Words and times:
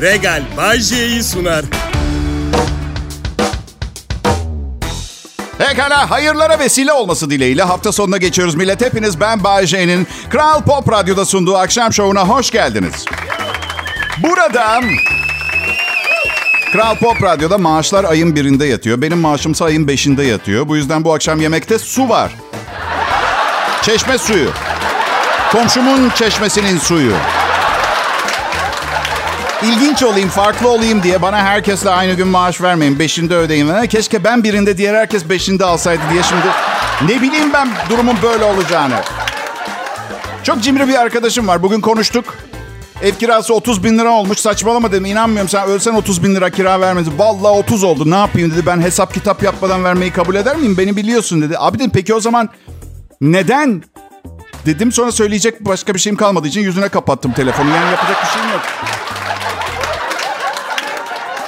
Regal 0.00 0.42
Bajje'yi 0.56 1.22
sunar. 1.22 1.64
Pekala 5.58 6.10
hayırlara 6.10 6.58
vesile 6.58 6.92
olması 6.92 7.30
dileğiyle 7.30 7.62
hafta 7.62 7.92
sonuna 7.92 8.16
geçiyoruz 8.16 8.54
millet. 8.54 8.80
Hepiniz 8.80 9.20
ben 9.20 9.44
Bay 9.44 9.66
J'nin 9.66 10.06
Kral 10.30 10.62
Pop 10.62 10.92
Radyo'da 10.92 11.24
sunduğu 11.24 11.56
akşam 11.56 11.92
şovuna 11.92 12.28
hoş 12.28 12.50
geldiniz. 12.50 13.04
Burada 14.22 14.80
Kral 16.72 16.96
Pop 16.96 17.22
Radyo'da 17.22 17.58
maaşlar 17.58 18.04
ayın 18.04 18.36
birinde 18.36 18.66
yatıyor. 18.66 19.02
Benim 19.02 19.18
maaşımsa 19.18 19.64
ayın 19.64 19.88
beşinde 19.88 20.22
yatıyor. 20.22 20.68
Bu 20.68 20.76
yüzden 20.76 21.04
bu 21.04 21.14
akşam 21.14 21.40
yemekte 21.40 21.78
su 21.78 22.08
var. 22.08 22.32
Çeşme 23.82 24.18
suyu. 24.18 24.50
Komşumun 25.52 26.10
çeşmesinin 26.10 26.78
suyu. 26.78 27.12
İlginç 29.62 30.02
olayım, 30.02 30.28
farklı 30.28 30.68
olayım 30.68 31.02
diye 31.02 31.22
bana 31.22 31.36
herkesle 31.36 31.90
aynı 31.90 32.12
gün 32.12 32.28
maaş 32.28 32.60
vermeyin. 32.60 32.98
Beşinde 32.98 33.36
ödeyin. 33.36 33.68
Ha, 33.68 33.86
keşke 33.86 34.24
ben 34.24 34.44
birinde, 34.44 34.78
diğer 34.78 34.94
herkes 34.94 35.28
beşinde 35.28 35.64
alsaydı 35.64 36.02
diye 36.12 36.22
şimdi... 36.22 36.46
Ne 37.02 37.22
bileyim 37.22 37.52
ben 37.52 37.68
durumun 37.90 38.16
böyle 38.22 38.44
olacağını. 38.44 38.94
Çok 40.42 40.62
cimri 40.62 40.88
bir 40.88 40.94
arkadaşım 40.94 41.48
var. 41.48 41.62
Bugün 41.62 41.80
konuştuk. 41.80 42.24
Ev 43.02 43.12
kirası 43.12 43.54
30 43.54 43.84
bin 43.84 43.98
lira 43.98 44.10
olmuş. 44.10 44.38
Saçmalama 44.38 44.92
dedim. 44.92 45.04
İnanmıyorum 45.04 45.48
sen 45.48 45.68
ölsen 45.68 45.94
30 45.94 46.22
bin 46.22 46.34
lira 46.34 46.50
kira 46.50 46.80
vermedin. 46.80 47.12
Vallahi 47.18 47.52
30 47.52 47.84
oldu. 47.84 48.10
Ne 48.10 48.16
yapayım 48.16 48.50
dedi. 48.50 48.66
Ben 48.66 48.80
hesap 48.80 49.14
kitap 49.14 49.42
yapmadan 49.42 49.84
vermeyi 49.84 50.12
kabul 50.12 50.34
eder 50.34 50.56
miyim? 50.56 50.78
Beni 50.78 50.96
biliyorsun 50.96 51.42
dedi. 51.42 51.54
Abi 51.58 51.78
dedim 51.78 51.90
peki 51.94 52.14
o 52.14 52.20
zaman 52.20 52.48
neden? 53.20 53.82
Dedim 54.66 54.92
sonra 54.92 55.12
söyleyecek 55.12 55.60
başka 55.60 55.94
bir 55.94 55.98
şeyim 55.98 56.16
kalmadığı 56.16 56.48
için 56.48 56.60
yüzüne 56.60 56.88
kapattım 56.88 57.32
telefonu. 57.32 57.70
Yani 57.70 57.90
yapacak 57.90 58.22
bir 58.22 58.28
şeyim 58.28 58.52
yok. 58.52 58.62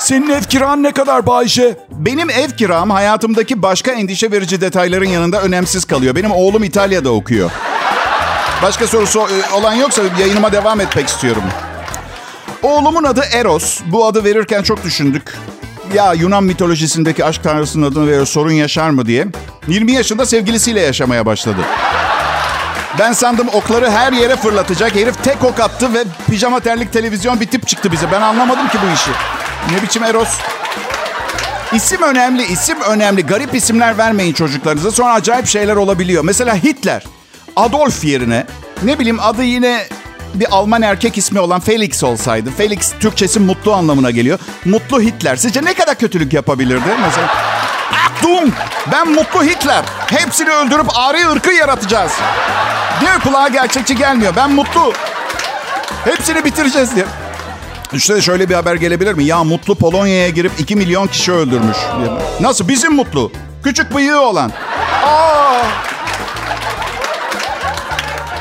Senin 0.00 0.30
ev 0.30 0.42
kiran 0.42 0.82
ne 0.82 0.92
kadar 0.92 1.27
Bayşe? 1.27 1.77
Benim 1.90 2.30
ev 2.30 2.51
kiram 2.51 2.90
hayatımdaki 2.90 3.62
başka 3.62 3.93
endişe 3.93 4.30
verici 4.30 4.60
detayların 4.60 5.09
yanında 5.09 5.42
önemsiz 5.42 5.84
kalıyor. 5.84 6.15
Benim 6.15 6.30
oğlum 6.30 6.65
İtalya'da 6.65 7.10
okuyor. 7.10 7.51
Başka 8.62 8.87
sorusu 8.87 9.20
e, 9.20 9.54
olan 9.54 9.74
yoksa 9.74 10.02
yayınıma 10.20 10.52
devam 10.52 10.80
etmek 10.80 11.09
istiyorum. 11.09 11.42
Oğlumun 12.62 13.04
adı 13.04 13.24
Eros. 13.32 13.80
Bu 13.87 14.07
adı 14.07 14.24
verirken 14.24 14.62
çok 14.62 14.84
düşündük. 14.84 15.34
Ya 15.95 16.12
Yunan 16.12 16.45
mitolojisindeki 16.45 17.24
aşk 17.24 17.42
tanrısının 17.42 17.90
adını 17.90 18.10
verir 18.10 18.26
sorun 18.26 18.52
yaşar 18.52 18.90
mı 18.90 19.07
diye. 19.07 19.26
20 19.68 19.92
yaşında 19.92 20.26
sevgilisiyle 20.26 20.80
yaşamaya 20.80 21.26
başladı. 21.26 21.60
Ben 22.98 23.12
sandım 23.12 23.48
okları 23.52 23.90
her 23.90 24.12
yere 24.12 24.37
fırlatacak. 24.37 24.96
Herif 24.96 25.24
tek 25.24 25.45
ok 25.45 25.60
attı 25.60 25.95
ve 25.95 26.04
pijama 26.30 26.60
terlik 26.60 26.92
televizyon 26.92 27.40
bir 27.40 27.46
tip 27.46 27.66
çıktı 27.68 27.92
bize. 27.92 28.07
Ben 28.12 28.20
anlamadım 28.20 28.68
ki 28.68 28.79
bu 28.88 28.95
işi. 28.95 29.40
Ne 29.73 29.83
biçim 29.83 30.05
Eros? 30.05 30.29
İsim 31.73 32.03
önemli, 32.03 32.43
isim 32.43 32.80
önemli. 32.80 33.27
Garip 33.27 33.55
isimler 33.55 33.99
vermeyin 33.99 34.33
çocuklarınıza. 34.33 34.91
Sonra 34.91 35.13
acayip 35.13 35.47
şeyler 35.47 35.77
olabiliyor. 35.77 36.25
Mesela 36.25 36.55
Hitler. 36.55 37.05
Adolf 37.57 38.05
yerine 38.05 38.47
ne 38.83 38.99
bileyim 38.99 39.21
adı 39.21 39.43
yine 39.43 39.87
bir 40.35 40.47
Alman 40.51 40.83
erkek 40.83 41.19
ismi 41.19 41.41
olan 41.41 41.61
Felix 41.61 42.05
olsaydı. 42.05 42.51
Felix 42.57 42.93
Türkçesi 43.01 43.41
mutlu 43.41 43.75
anlamına 43.75 44.11
geliyor. 44.11 44.38
Mutlu 44.65 45.01
Hitler. 45.01 45.37
Sizce 45.37 45.65
ne 45.65 45.75
kadar 45.75 45.95
kötülük 45.95 46.33
yapabilirdi? 46.33 46.88
Mesela 47.03 47.29
Achtung! 48.31 48.53
Ben 48.93 49.09
mutlu 49.09 49.43
Hitler. 49.43 49.85
Hepsini 50.07 50.51
öldürüp 50.51 50.87
Ari 50.99 51.29
ırkı 51.29 51.53
yaratacağız. 51.53 52.13
Diğer 53.01 53.21
kulağa 53.21 53.49
gerçekçi 53.49 53.97
gelmiyor. 53.97 54.37
Ben 54.37 54.51
mutlu. 54.51 54.93
Hepsini 56.05 56.45
bitireceğiz 56.45 56.95
diye. 56.97 57.05
De 57.93 58.21
şöyle 58.21 58.49
bir 58.49 58.55
haber 58.55 58.74
gelebilir 58.74 59.15
mi? 59.15 59.24
Ya 59.24 59.45
Mutlu 59.45 59.74
Polonya'ya 59.74 60.29
girip 60.29 60.52
2 60.59 60.77
milyon 60.77 61.07
kişi 61.07 61.33
öldürmüş. 61.33 61.77
Nasıl? 62.41 62.69
Bizim 62.69 62.95
Mutlu. 62.95 63.32
Küçük 63.65 63.95
bıyığı 63.95 64.21
olan. 64.21 64.53
Aa! 65.05 65.62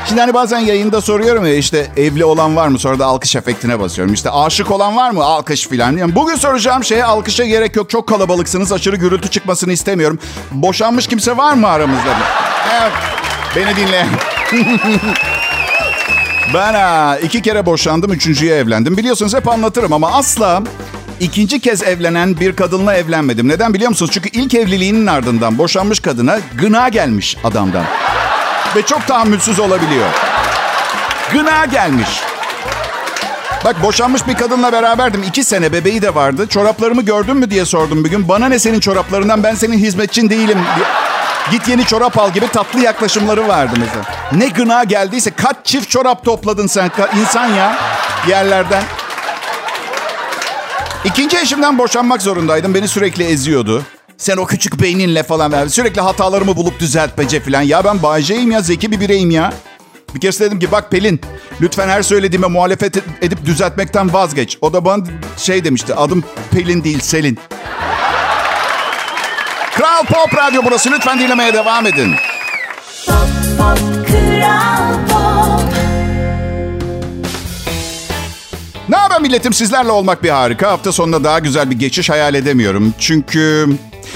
Şimdi 0.08 0.20
hani 0.20 0.34
bazen 0.34 0.58
yayında 0.58 1.00
soruyorum 1.00 1.46
ya 1.46 1.54
işte 1.54 1.86
evli 1.96 2.24
olan 2.24 2.56
var 2.56 2.68
mı? 2.68 2.78
Sonra 2.78 2.98
da 2.98 3.06
alkış 3.06 3.36
efektine 3.36 3.80
basıyorum. 3.80 4.14
İşte 4.14 4.30
aşık 4.30 4.70
olan 4.70 4.96
var 4.96 5.10
mı? 5.10 5.24
Alkış 5.24 5.68
filan. 5.68 5.96
Yani 5.96 6.14
bugün 6.14 6.34
soracağım 6.34 6.84
şeye 6.84 7.04
alkışa 7.04 7.44
gerek 7.44 7.76
yok. 7.76 7.90
Çok 7.90 8.08
kalabalıksınız. 8.08 8.72
Aşırı 8.72 8.96
gürültü 8.96 9.28
çıkmasını 9.28 9.72
istemiyorum. 9.72 10.18
Boşanmış 10.50 11.06
kimse 11.06 11.36
var 11.36 11.54
mı 11.54 11.68
aramızda? 11.68 12.16
Evet. 12.80 12.92
Beni 13.56 13.76
dinleyen. 13.76 14.08
Ben 16.54 16.74
ha, 16.74 17.18
iki 17.22 17.42
kere 17.42 17.66
boşandım, 17.66 18.12
üçüncüye 18.12 18.56
evlendim. 18.56 18.96
Biliyorsunuz 18.96 19.34
hep 19.34 19.48
anlatırım 19.48 19.92
ama 19.92 20.12
asla 20.12 20.62
ikinci 21.20 21.60
kez 21.60 21.82
evlenen 21.82 22.40
bir 22.40 22.56
kadınla 22.56 22.94
evlenmedim. 22.94 23.48
Neden 23.48 23.74
biliyor 23.74 23.90
musunuz? 23.90 24.10
Çünkü 24.14 24.28
ilk 24.28 24.54
evliliğinin 24.54 25.06
ardından 25.06 25.58
boşanmış 25.58 26.00
kadına 26.00 26.38
gına 26.58 26.88
gelmiş 26.88 27.36
adamdan. 27.44 27.84
Ve 28.76 28.82
çok 28.82 29.06
tahammülsüz 29.06 29.60
olabiliyor. 29.60 30.06
Gına 31.32 31.64
gelmiş. 31.64 32.08
Bak 33.64 33.82
boşanmış 33.82 34.26
bir 34.26 34.34
kadınla 34.34 34.72
beraberdim. 34.72 35.22
iki 35.22 35.44
sene 35.44 35.72
bebeği 35.72 36.02
de 36.02 36.14
vardı. 36.14 36.46
Çoraplarımı 36.46 37.02
gördün 37.02 37.36
mü 37.36 37.50
diye 37.50 37.64
sordum 37.64 38.04
bir 38.04 38.10
gün. 38.10 38.28
Bana 38.28 38.48
ne 38.48 38.58
senin 38.58 38.80
çoraplarından 38.80 39.42
ben 39.42 39.54
senin 39.54 39.78
hizmetçin 39.78 40.30
değilim 40.30 40.58
diye. 40.76 40.86
Git 41.50 41.68
yeni 41.68 41.84
çorap 41.84 42.18
al 42.18 42.32
gibi 42.32 42.48
tatlı 42.48 42.80
yaklaşımları 42.80 43.48
vardı 43.48 43.74
mesela. 43.78 44.04
Ne 44.32 44.48
gına 44.48 44.84
geldiyse 44.84 45.30
kaç 45.30 45.56
çift 45.64 45.90
çorap 45.90 46.24
topladın 46.24 46.66
sen 46.66 46.90
insan 47.20 47.46
ya 47.46 47.78
yerlerden. 48.28 48.82
İkinci 51.04 51.38
eşimden 51.38 51.78
boşanmak 51.78 52.22
zorundaydım. 52.22 52.74
Beni 52.74 52.88
sürekli 52.88 53.24
eziyordu. 53.24 53.82
Sen 54.16 54.36
o 54.36 54.46
küçük 54.46 54.82
beyninle 54.82 55.22
falan 55.22 55.52
ver. 55.52 55.68
Sürekli 55.68 56.00
hatalarımı 56.00 56.56
bulup 56.56 56.80
düzeltmece 56.80 57.40
falan. 57.40 57.62
Ya 57.62 57.84
ben 57.84 58.02
Bayce'yim 58.02 58.50
ya, 58.50 58.60
zeki 58.60 58.90
bir 58.90 59.00
bireyim 59.00 59.30
ya. 59.30 59.52
Bir 60.14 60.20
kez 60.20 60.40
dedim 60.40 60.58
ki 60.58 60.72
bak 60.72 60.90
Pelin 60.90 61.20
lütfen 61.60 61.88
her 61.88 62.02
söylediğime 62.02 62.46
muhalefet 62.46 62.96
edip 63.22 63.46
düzeltmekten 63.46 64.12
vazgeç. 64.12 64.58
O 64.60 64.72
da 64.72 64.84
bana 64.84 65.04
şey 65.36 65.64
demişti 65.64 65.94
adım 65.94 66.24
Pelin 66.50 66.84
değil 66.84 67.00
Selin. 67.00 67.38
Kral 69.80 70.04
Pop 70.04 70.38
Radyo 70.38 70.62
burası. 70.64 70.90
Lütfen 70.90 71.18
dinlemeye 71.18 71.54
devam 71.54 71.86
edin. 71.86 72.14
Pop, 73.06 73.16
pop, 73.58 73.78
Kral 74.08 74.94
Pop. 75.08 75.72
Ne 78.88 78.96
haber 78.96 79.20
milletim? 79.20 79.52
Sizlerle 79.52 79.90
olmak 79.90 80.22
bir 80.22 80.28
harika. 80.28 80.70
Hafta 80.70 80.92
sonunda 80.92 81.24
daha 81.24 81.38
güzel 81.38 81.70
bir 81.70 81.78
geçiş 81.78 82.10
hayal 82.10 82.34
edemiyorum. 82.34 82.94
Çünkü 82.98 83.68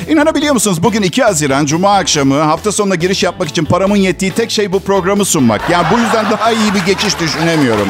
inanabiliyor 0.09 0.55
musunuz? 0.55 0.83
Bugün 0.83 1.03
2 1.03 1.23
Haziran 1.23 1.67
Cuma 1.67 1.97
akşamı 1.97 2.41
hafta 2.41 2.73
sonuna 2.73 2.95
giriş 2.95 3.23
yapmak 3.23 3.49
için 3.49 3.65
paramın 3.65 3.97
yettiği 3.97 4.31
tek 4.31 4.51
şey 4.51 4.73
bu 4.73 4.81
programı 4.81 5.25
sunmak. 5.25 5.71
Yani 5.71 5.87
bu 5.93 5.99
yüzden 5.99 6.31
daha 6.31 6.53
iyi 6.53 6.75
bir 6.75 6.85
geçiş 6.87 7.21
düşünemiyorum. 7.21 7.89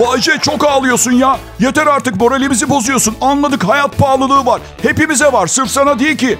Bayce 0.00 0.32
çok 0.42 0.64
ağlıyorsun 0.64 1.12
ya. 1.12 1.38
Yeter 1.60 1.86
artık 1.86 2.16
moralimizi 2.20 2.68
bozuyorsun. 2.70 3.16
Anladık 3.20 3.64
hayat 3.64 3.98
pahalılığı 3.98 4.46
var. 4.46 4.60
Hepimize 4.82 5.32
var. 5.32 5.46
Sırf 5.46 5.70
sana 5.70 5.98
değil 5.98 6.16
ki. 6.16 6.38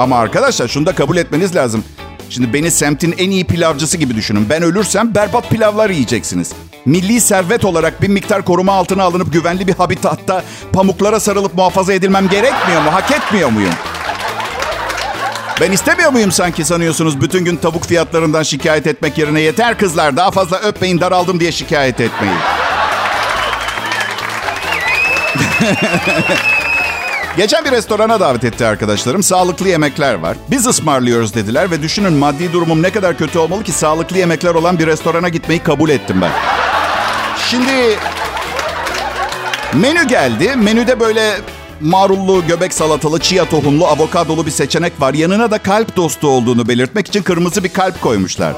Ama 0.00 0.18
arkadaşlar 0.18 0.68
şunu 0.68 0.86
da 0.86 0.94
kabul 0.94 1.16
etmeniz 1.16 1.56
lazım. 1.56 1.84
Şimdi 2.30 2.52
beni 2.52 2.70
semtin 2.70 3.14
en 3.18 3.30
iyi 3.30 3.44
pilavcısı 3.44 3.96
gibi 3.98 4.14
düşünün. 4.14 4.46
Ben 4.50 4.62
ölürsem 4.62 5.14
berbat 5.14 5.50
pilavlar 5.50 5.90
yiyeceksiniz. 5.90 6.52
Milli 6.86 7.20
servet 7.20 7.64
olarak 7.64 8.02
bir 8.02 8.08
miktar 8.08 8.44
koruma 8.44 8.72
altına 8.72 9.02
alınıp 9.02 9.32
güvenli 9.32 9.66
bir 9.66 9.74
habitatta 9.74 10.44
pamuklara 10.72 11.20
sarılıp 11.20 11.54
muhafaza 11.54 11.92
edilmem 11.92 12.28
gerekmiyor 12.28 12.82
mu? 12.82 12.92
Hak 12.92 13.10
etmiyor 13.10 13.50
muyum? 13.50 13.72
Ben 15.60 15.72
istemiyor 15.72 16.10
muyum 16.10 16.32
sanki 16.32 16.64
sanıyorsunuz 16.64 17.20
bütün 17.20 17.44
gün 17.44 17.56
tavuk 17.56 17.84
fiyatlarından 17.84 18.42
şikayet 18.42 18.86
etmek 18.86 19.18
yerine 19.18 19.40
yeter 19.40 19.78
kızlar 19.78 20.16
daha 20.16 20.30
fazla 20.30 20.58
öpmeyin 20.58 21.00
daraldım 21.00 21.40
diye 21.40 21.52
şikayet 21.52 22.00
etmeyi. 22.00 22.36
Geçen 27.36 27.64
bir 27.64 27.70
restorana 27.70 28.20
davet 28.20 28.44
etti 28.44 28.66
arkadaşlarım. 28.66 29.22
Sağlıklı 29.22 29.68
yemekler 29.68 30.14
var. 30.14 30.36
Biz 30.50 30.66
ısmarlıyoruz 30.66 31.34
dediler 31.34 31.70
ve 31.70 31.82
düşünün 31.82 32.12
maddi 32.12 32.52
durumum 32.52 32.82
ne 32.82 32.90
kadar 32.90 33.18
kötü 33.18 33.38
olmalı 33.38 33.64
ki 33.64 33.72
sağlıklı 33.72 34.18
yemekler 34.18 34.54
olan 34.54 34.78
bir 34.78 34.86
restorana 34.86 35.28
gitmeyi 35.28 35.62
kabul 35.62 35.90
ettim 35.90 36.20
ben. 36.20 36.30
Şimdi 37.50 37.98
menü 39.74 40.08
geldi. 40.08 40.56
Menüde 40.56 41.00
böyle 41.00 41.36
marullu, 41.80 42.46
göbek 42.46 42.74
salatalı, 42.74 43.20
chia 43.20 43.44
tohumlu, 43.44 43.86
avokadolu 43.86 44.46
bir 44.46 44.50
seçenek 44.50 45.00
var. 45.00 45.14
Yanına 45.14 45.50
da 45.50 45.58
kalp 45.58 45.96
dostu 45.96 46.28
olduğunu 46.28 46.68
belirtmek 46.68 47.08
için 47.08 47.22
kırmızı 47.22 47.64
bir 47.64 47.68
kalp 47.68 48.02
koymuşlar. 48.02 48.54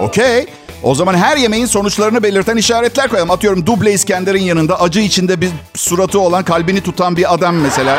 Okey. 0.00 0.46
O 0.82 0.94
zaman 0.94 1.14
her 1.14 1.36
yemeğin 1.36 1.66
sonuçlarını 1.66 2.22
belirten 2.22 2.56
işaretler 2.56 3.08
koyalım. 3.08 3.30
Atıyorum 3.30 3.66
duble 3.66 3.92
İskender'in 3.92 4.42
yanında 4.42 4.80
acı 4.80 5.00
içinde 5.00 5.40
bir 5.40 5.50
suratı 5.74 6.20
olan 6.20 6.44
kalbini 6.44 6.80
tutan 6.80 7.16
bir 7.16 7.34
adam 7.34 7.56
mesela. 7.56 7.98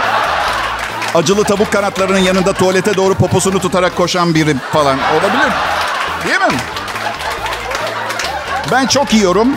Acılı 1.15 1.43
tavuk 1.43 1.71
kanatlarının 1.71 2.19
yanında 2.19 2.53
tuvalete 2.53 2.95
doğru 2.95 3.13
poposunu 3.13 3.59
tutarak 3.59 3.95
koşan 3.95 4.35
biri 4.35 4.55
falan 4.73 4.97
olabilir. 4.97 5.51
Değil 6.27 6.39
mi? 6.39 6.57
Ben 8.71 8.87
çok 8.87 9.13
yiyorum. 9.13 9.47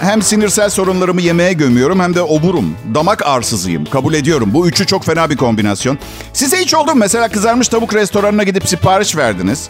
Hem 0.00 0.22
sinirsel 0.22 0.70
sorunlarımı 0.70 1.20
yemeğe 1.22 1.52
gömüyorum 1.52 2.00
hem 2.00 2.14
de 2.14 2.22
oburum. 2.22 2.76
Damak 2.94 3.26
arsızıyım. 3.26 3.84
Kabul 3.84 4.14
ediyorum. 4.14 4.50
Bu 4.54 4.68
üçü 4.68 4.86
çok 4.86 5.04
fena 5.04 5.30
bir 5.30 5.36
kombinasyon. 5.36 5.98
Size 6.32 6.56
hiç 6.56 6.74
oldu 6.74 6.90
mu? 6.90 6.96
Mesela 7.00 7.28
kızarmış 7.28 7.68
tavuk 7.68 7.94
restoranına 7.94 8.42
gidip 8.42 8.68
sipariş 8.68 9.16
verdiniz. 9.16 9.68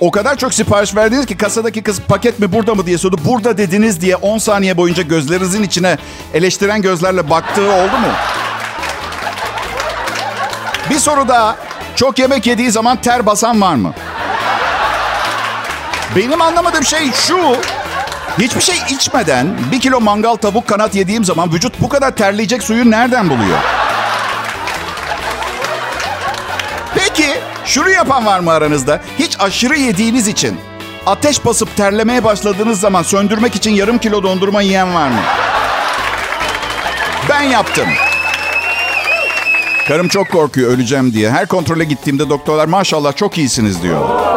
O 0.00 0.10
kadar 0.10 0.36
çok 0.36 0.54
sipariş 0.54 0.96
verdiniz 0.96 1.26
ki 1.26 1.36
kasadaki 1.36 1.82
kız 1.82 2.00
paket 2.00 2.38
mi 2.38 2.52
burada 2.52 2.74
mı 2.74 2.86
diye 2.86 2.98
sordu. 2.98 3.20
Burada 3.24 3.58
dediniz 3.58 4.00
diye 4.00 4.16
10 4.16 4.38
saniye 4.38 4.76
boyunca 4.76 5.02
gözlerinizin 5.02 5.62
içine 5.62 5.98
eleştiren 6.34 6.82
gözlerle 6.82 7.30
baktığı 7.30 7.72
oldu 7.72 7.98
mu? 7.98 8.12
Bir 10.90 10.98
soru 10.98 11.28
daha. 11.28 11.56
Çok 11.96 12.18
yemek 12.18 12.46
yediği 12.46 12.70
zaman 12.70 12.96
ter 12.96 13.26
basan 13.26 13.60
var 13.60 13.74
mı? 13.74 13.92
Benim 16.16 16.42
anlamadığım 16.42 16.84
şey 16.84 17.12
şu. 17.12 17.38
Hiçbir 18.38 18.60
şey 18.60 18.76
içmeden 18.90 19.58
bir 19.72 19.80
kilo 19.80 20.00
mangal 20.00 20.34
tavuk 20.36 20.66
kanat 20.66 20.94
yediğim 20.94 21.24
zaman 21.24 21.52
vücut 21.52 21.80
bu 21.80 21.88
kadar 21.88 22.10
terleyecek 22.16 22.62
suyu 22.62 22.90
nereden 22.90 23.30
buluyor? 23.30 23.58
Peki 26.94 27.26
şunu 27.64 27.90
yapan 27.90 28.26
var 28.26 28.40
mı 28.40 28.52
aranızda? 28.52 29.00
Hiç 29.18 29.40
aşırı 29.40 29.78
yediğiniz 29.78 30.28
için 30.28 30.60
ateş 31.06 31.44
basıp 31.44 31.76
terlemeye 31.76 32.24
başladığınız 32.24 32.80
zaman 32.80 33.02
söndürmek 33.02 33.54
için 33.56 33.70
yarım 33.70 33.98
kilo 33.98 34.22
dondurma 34.22 34.62
yiyen 34.62 34.94
var 34.94 35.08
mı? 35.08 35.20
Ben 37.30 37.42
yaptım. 37.42 37.88
Karım 39.88 40.08
çok 40.08 40.30
korkuyor 40.30 40.70
öleceğim 40.70 41.12
diye. 41.12 41.30
Her 41.30 41.46
kontrole 41.46 41.84
gittiğimde 41.84 42.28
doktorlar 42.28 42.66
maşallah 42.66 43.16
çok 43.16 43.38
iyisiniz 43.38 43.82
diyor. 43.82 44.27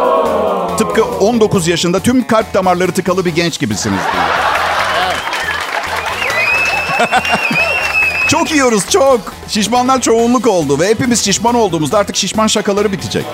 Tıpkı 0.82 1.04
19 1.04 1.68
yaşında 1.68 2.00
tüm 2.00 2.26
kalp 2.26 2.54
damarları 2.54 2.92
tıkalı 2.92 3.24
bir 3.24 3.34
genç 3.34 3.58
gibisiniz 3.58 4.00
çok 8.28 8.52
yiyoruz 8.52 8.90
çok. 8.90 9.20
Şişmanlar 9.48 10.00
çoğunluk 10.00 10.46
oldu 10.46 10.80
ve 10.80 10.88
hepimiz 10.88 11.24
şişman 11.24 11.54
olduğumuzda 11.54 11.98
artık 11.98 12.16
şişman 12.16 12.46
şakaları 12.46 12.92
bitecek. 12.92 13.24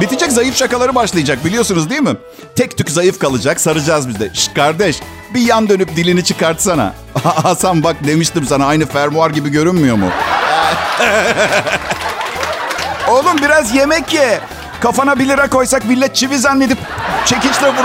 Bitecek 0.00 0.32
zayıf 0.32 0.56
şakaları 0.56 0.94
başlayacak 0.94 1.44
biliyorsunuz 1.44 1.90
değil 1.90 2.02
mi? 2.02 2.16
Tek 2.56 2.76
tük 2.76 2.90
zayıf 2.90 3.18
kalacak 3.18 3.60
saracağız 3.60 4.08
biz 4.08 4.20
de. 4.20 4.30
Şş 4.34 4.48
kardeş 4.48 5.00
bir 5.34 5.40
yan 5.40 5.68
dönüp 5.68 5.96
dilini 5.96 6.24
çıkartsana. 6.24 6.94
Hasan 7.42 7.84
bak 7.84 7.96
demiştim 8.06 8.46
sana 8.46 8.66
aynı 8.66 8.86
fermuar 8.86 9.30
gibi 9.30 9.48
görünmüyor 9.48 9.96
mu? 9.96 10.08
Oğlum 13.08 13.38
biraz 13.42 13.74
yemek 13.74 14.14
ye. 14.14 14.40
Kafana 14.82 15.18
bir 15.18 15.28
lira 15.28 15.50
koysak 15.50 15.84
millet 15.84 16.16
çivi 16.16 16.38
zannedip 16.38 16.78
çekiçle 17.26 17.66
vur... 17.68 17.84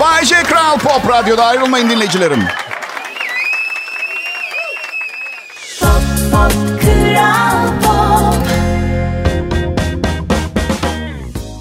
Bay 0.00 0.24
J. 0.24 0.42
Kral 0.42 0.78
Pop 0.78 1.08
Radyo'da 1.08 1.44
ayrılmayın 1.44 1.90
dinleyicilerim. 1.90 2.44
Pop 5.80 6.02
Pop 6.32 6.52
Kral 6.80 7.68
Pop 7.82 8.46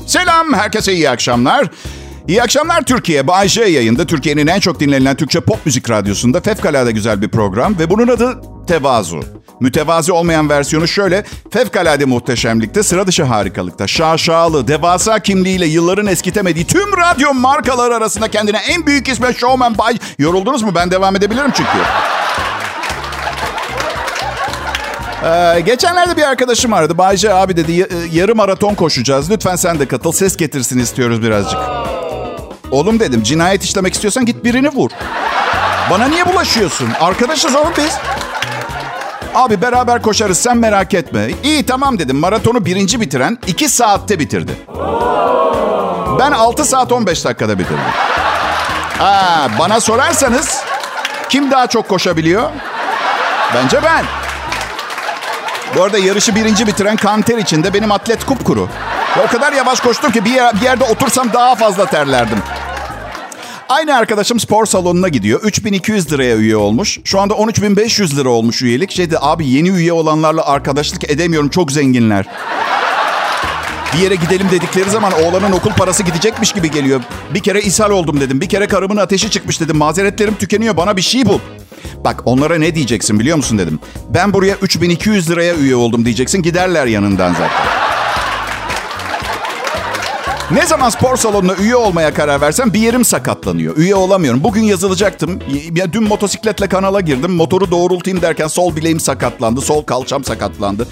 Selam, 0.08 0.54
herkese 0.54 0.94
iyi 0.94 1.10
akşamlar. 1.10 1.68
İyi 2.28 2.44
akşamlar 2.44 2.82
Türkiye. 2.82 3.28
Bay 3.28 3.48
J 3.48 3.64
yayında 3.64 4.06
Türkiye'nin 4.06 4.48
en 4.48 4.60
çok 4.60 4.80
dinlenilen 4.80 5.16
Türkçe 5.16 5.40
pop 5.40 5.66
müzik 5.66 5.90
radyosunda 5.90 6.42
fevkalade 6.42 6.92
güzel 6.92 7.22
bir 7.22 7.30
program 7.30 7.80
ve 7.80 7.90
bunun 7.90 8.08
adı 8.08 8.42
Tevazu. 8.68 9.43
Mütevazi 9.60 10.12
olmayan 10.12 10.50
versiyonu 10.50 10.88
şöyle, 10.88 11.24
fevkalade 11.52 12.06
muhteşemlikte, 12.06 12.84
sıra 12.84 13.08
dışı 13.08 13.24
harikalıkta, 13.24 13.88
şaşalı, 13.88 14.68
devasa 14.68 15.20
kimliğiyle 15.20 15.66
yılların 15.66 16.08
eskitemediği 16.08 16.68
tüm 16.68 16.98
radyo 16.98 17.34
markaları 17.34 17.96
arasında 17.96 18.28
kendine 18.28 18.58
en 18.58 18.86
büyük 18.86 19.08
isme 19.08 19.34
Showman 19.34 19.78
Bay... 19.78 19.98
Yoruldunuz 20.20 20.64
mu? 20.64 20.72
Ben 20.76 20.92
devam 20.92 21.16
edebilirim 21.16 21.52
çünkü. 21.58 21.70
Ee, 25.26 25.60
geçenlerde 25.60 26.18
bir 26.18 26.24
arkadaşım 26.24 26.74
aradı. 26.74 26.98
Bayce 26.98 27.34
abi 27.34 27.58
dedi 27.58 27.72
"Ya- 27.72 27.86
e, 27.86 27.96
yarım 28.18 28.38
maraton 28.38 28.76
koşacağız. 28.76 29.32
Lütfen 29.32 29.56
sen 29.56 29.80
de 29.80 29.88
katıl. 29.88 30.12
Ses 30.12 30.38
getirsin 30.38 30.80
istiyoruz 30.80 31.22
birazcık. 31.22 31.60
Oğlum 32.72 33.00
dedim 33.00 33.24
cinayet 33.24 33.64
işlemek 33.64 33.94
istiyorsan 33.94 34.26
git 34.26 34.44
birini 34.44 34.70
vur. 34.70 34.92
Bana 35.92 36.08
niye 36.08 36.26
bulaşıyorsun? 36.34 36.90
Arkadaşız 37.02 37.56
oğlum 37.56 37.74
biz. 37.78 37.94
Abi 39.36 39.62
beraber 39.62 40.02
koşarız 40.02 40.38
sen 40.38 40.58
merak 40.58 40.94
etme. 40.94 41.28
İyi 41.44 41.66
tamam 41.66 42.00
dedim. 42.00 42.18
Maratonu 42.20 42.66
birinci 42.66 43.02
bitiren 43.02 43.38
iki 43.48 43.70
saatte 43.70 44.20
bitirdi. 44.20 44.52
Ben 46.20 46.32
6 46.32 46.66
saat 46.66 46.92
15 46.92 47.26
dakikada 47.26 47.60
bitirdim. 47.60 47.84
Ha, 49.00 49.48
bana 49.60 49.80
sorarsanız 49.80 50.64
kim 51.30 51.52
daha 51.52 51.68
çok 51.68 51.90
koşabiliyor? 51.90 52.50
Bence 53.56 53.84
ben. 53.84 54.06
Bu 55.76 55.84
arada 55.84 55.98
yarışı 55.98 56.36
birinci 56.36 56.68
bitiren 56.68 56.96
kanter 56.96 57.38
içinde 57.38 57.74
benim 57.74 57.92
atlet 57.92 58.26
kupkuru. 58.26 58.70
Ve 59.18 59.22
o 59.22 59.28
kadar 59.28 59.54
yavaş 59.54 59.80
koştum 59.80 60.12
ki 60.12 60.26
bir, 60.26 60.32
yer- 60.34 60.56
bir 60.56 60.62
yerde 60.62 60.84
otursam 60.84 61.34
daha 61.34 61.56
fazla 61.56 61.86
terlerdim. 61.86 62.38
Aynı 63.74 63.96
arkadaşım 63.96 64.40
spor 64.40 64.66
salonuna 64.66 65.08
gidiyor. 65.08 65.42
3200 65.44 66.12
liraya 66.12 66.36
üye 66.36 66.58
olmuş. 66.58 67.00
Şu 67.04 67.20
anda 67.20 67.34
13500 67.34 68.18
lira 68.18 68.30
olmuş 68.30 68.62
üyelik. 68.62 68.92
Şey 68.92 69.12
de 69.12 69.18
abi 69.22 69.48
yeni 69.48 69.70
üye 69.70 69.94
olanlarla 69.94 70.46
arkadaşlık 70.46 71.10
edemiyorum. 71.10 71.50
Çok 71.50 71.72
zenginler. 71.72 72.26
Bir 73.94 74.00
yere 74.00 74.16
gidelim 74.16 74.48
dedikleri 74.52 74.90
zaman 74.90 75.14
oğlanın 75.14 75.52
okul 75.52 75.72
parası 75.72 76.04
gidecekmiş 76.04 76.54
gibi 76.54 76.72
geliyor. 76.72 77.02
Bir 77.34 77.40
kere 77.40 77.62
ishal 77.62 77.90
oldum 77.90 78.22
dedim. 78.22 78.42
Bir 78.42 78.50
kere 78.50 78.68
karımın 78.68 78.98
ateşi 78.98 79.30
çıkmış 79.30 79.62
dedim. 79.62 79.78
Mazeretlerim 79.78 80.36
tükeniyor. 80.36 80.78
Bana 80.78 80.98
bir 80.98 81.02
şey 81.02 81.26
bul. 81.26 81.40
Bak 82.06 82.22
onlara 82.26 82.56
ne 82.56 82.76
diyeceksin 82.76 83.20
biliyor 83.20 83.38
musun 83.38 83.58
dedim. 83.58 83.80
Ben 84.10 84.34
buraya 84.34 84.56
3200 84.62 85.30
liraya 85.30 85.56
üye 85.56 85.76
oldum 85.76 86.06
diyeceksin. 86.06 86.42
Giderler 86.42 86.86
yanından 86.86 87.34
zaten. 87.34 87.83
Ne 90.52 90.66
zaman 90.68 90.90
spor 90.90 91.18
salonuna 91.18 91.56
üye 91.56 91.76
olmaya 91.76 92.14
karar 92.14 92.42
versem 92.42 92.74
bir 92.74 92.80
yerim 92.80 93.06
sakatlanıyor. 93.06 93.78
Üye 93.78 93.96
olamıyorum. 93.96 94.44
Bugün 94.44 94.62
yazılacaktım. 94.64 95.40
Ya 95.76 95.94
dün 95.94 96.04
motosikletle 96.04 96.68
kanala 96.68 97.02
girdim. 97.02 97.32
Motoru 97.32 97.72
doğrultayım 97.72 98.22
derken 98.22 98.48
sol 98.48 98.76
bileğim 98.76 99.00
sakatlandı. 99.00 99.62
Sol 99.62 99.84
kalçam 99.84 100.24
sakatlandı. 100.24 100.88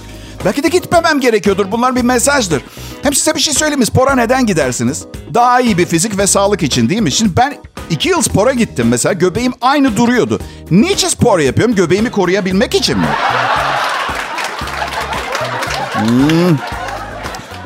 Belki 0.45 0.63
de 0.63 0.67
gitmemem 0.67 1.19
gerekiyordur. 1.19 1.71
Bunlar 1.71 1.95
bir 1.95 2.01
mesajdır. 2.01 2.61
Hem 3.03 3.13
size 3.13 3.35
bir 3.35 3.39
şey 3.39 3.53
söyleyeyim? 3.53 3.85
Spora 3.85 4.15
neden 4.15 4.45
gidersiniz? 4.45 5.05
Daha 5.33 5.61
iyi 5.61 5.77
bir 5.77 5.85
fizik 5.85 6.17
ve 6.17 6.27
sağlık 6.27 6.63
için 6.63 6.89
değil 6.89 7.01
mi? 7.01 7.11
Şimdi 7.11 7.37
ben 7.37 7.57
iki 7.89 8.09
yıl 8.09 8.21
spora 8.21 8.51
gittim 8.51 8.87
mesela. 8.87 9.13
Göbeğim 9.13 9.53
aynı 9.61 9.97
duruyordu. 9.97 10.39
Niçin 10.71 11.07
spor 11.07 11.39
yapıyorum? 11.39 11.75
Göbeğimi 11.75 12.11
koruyabilmek 12.11 12.75
için 12.75 12.97
mi? 12.97 13.07
Hmm. 15.93 16.57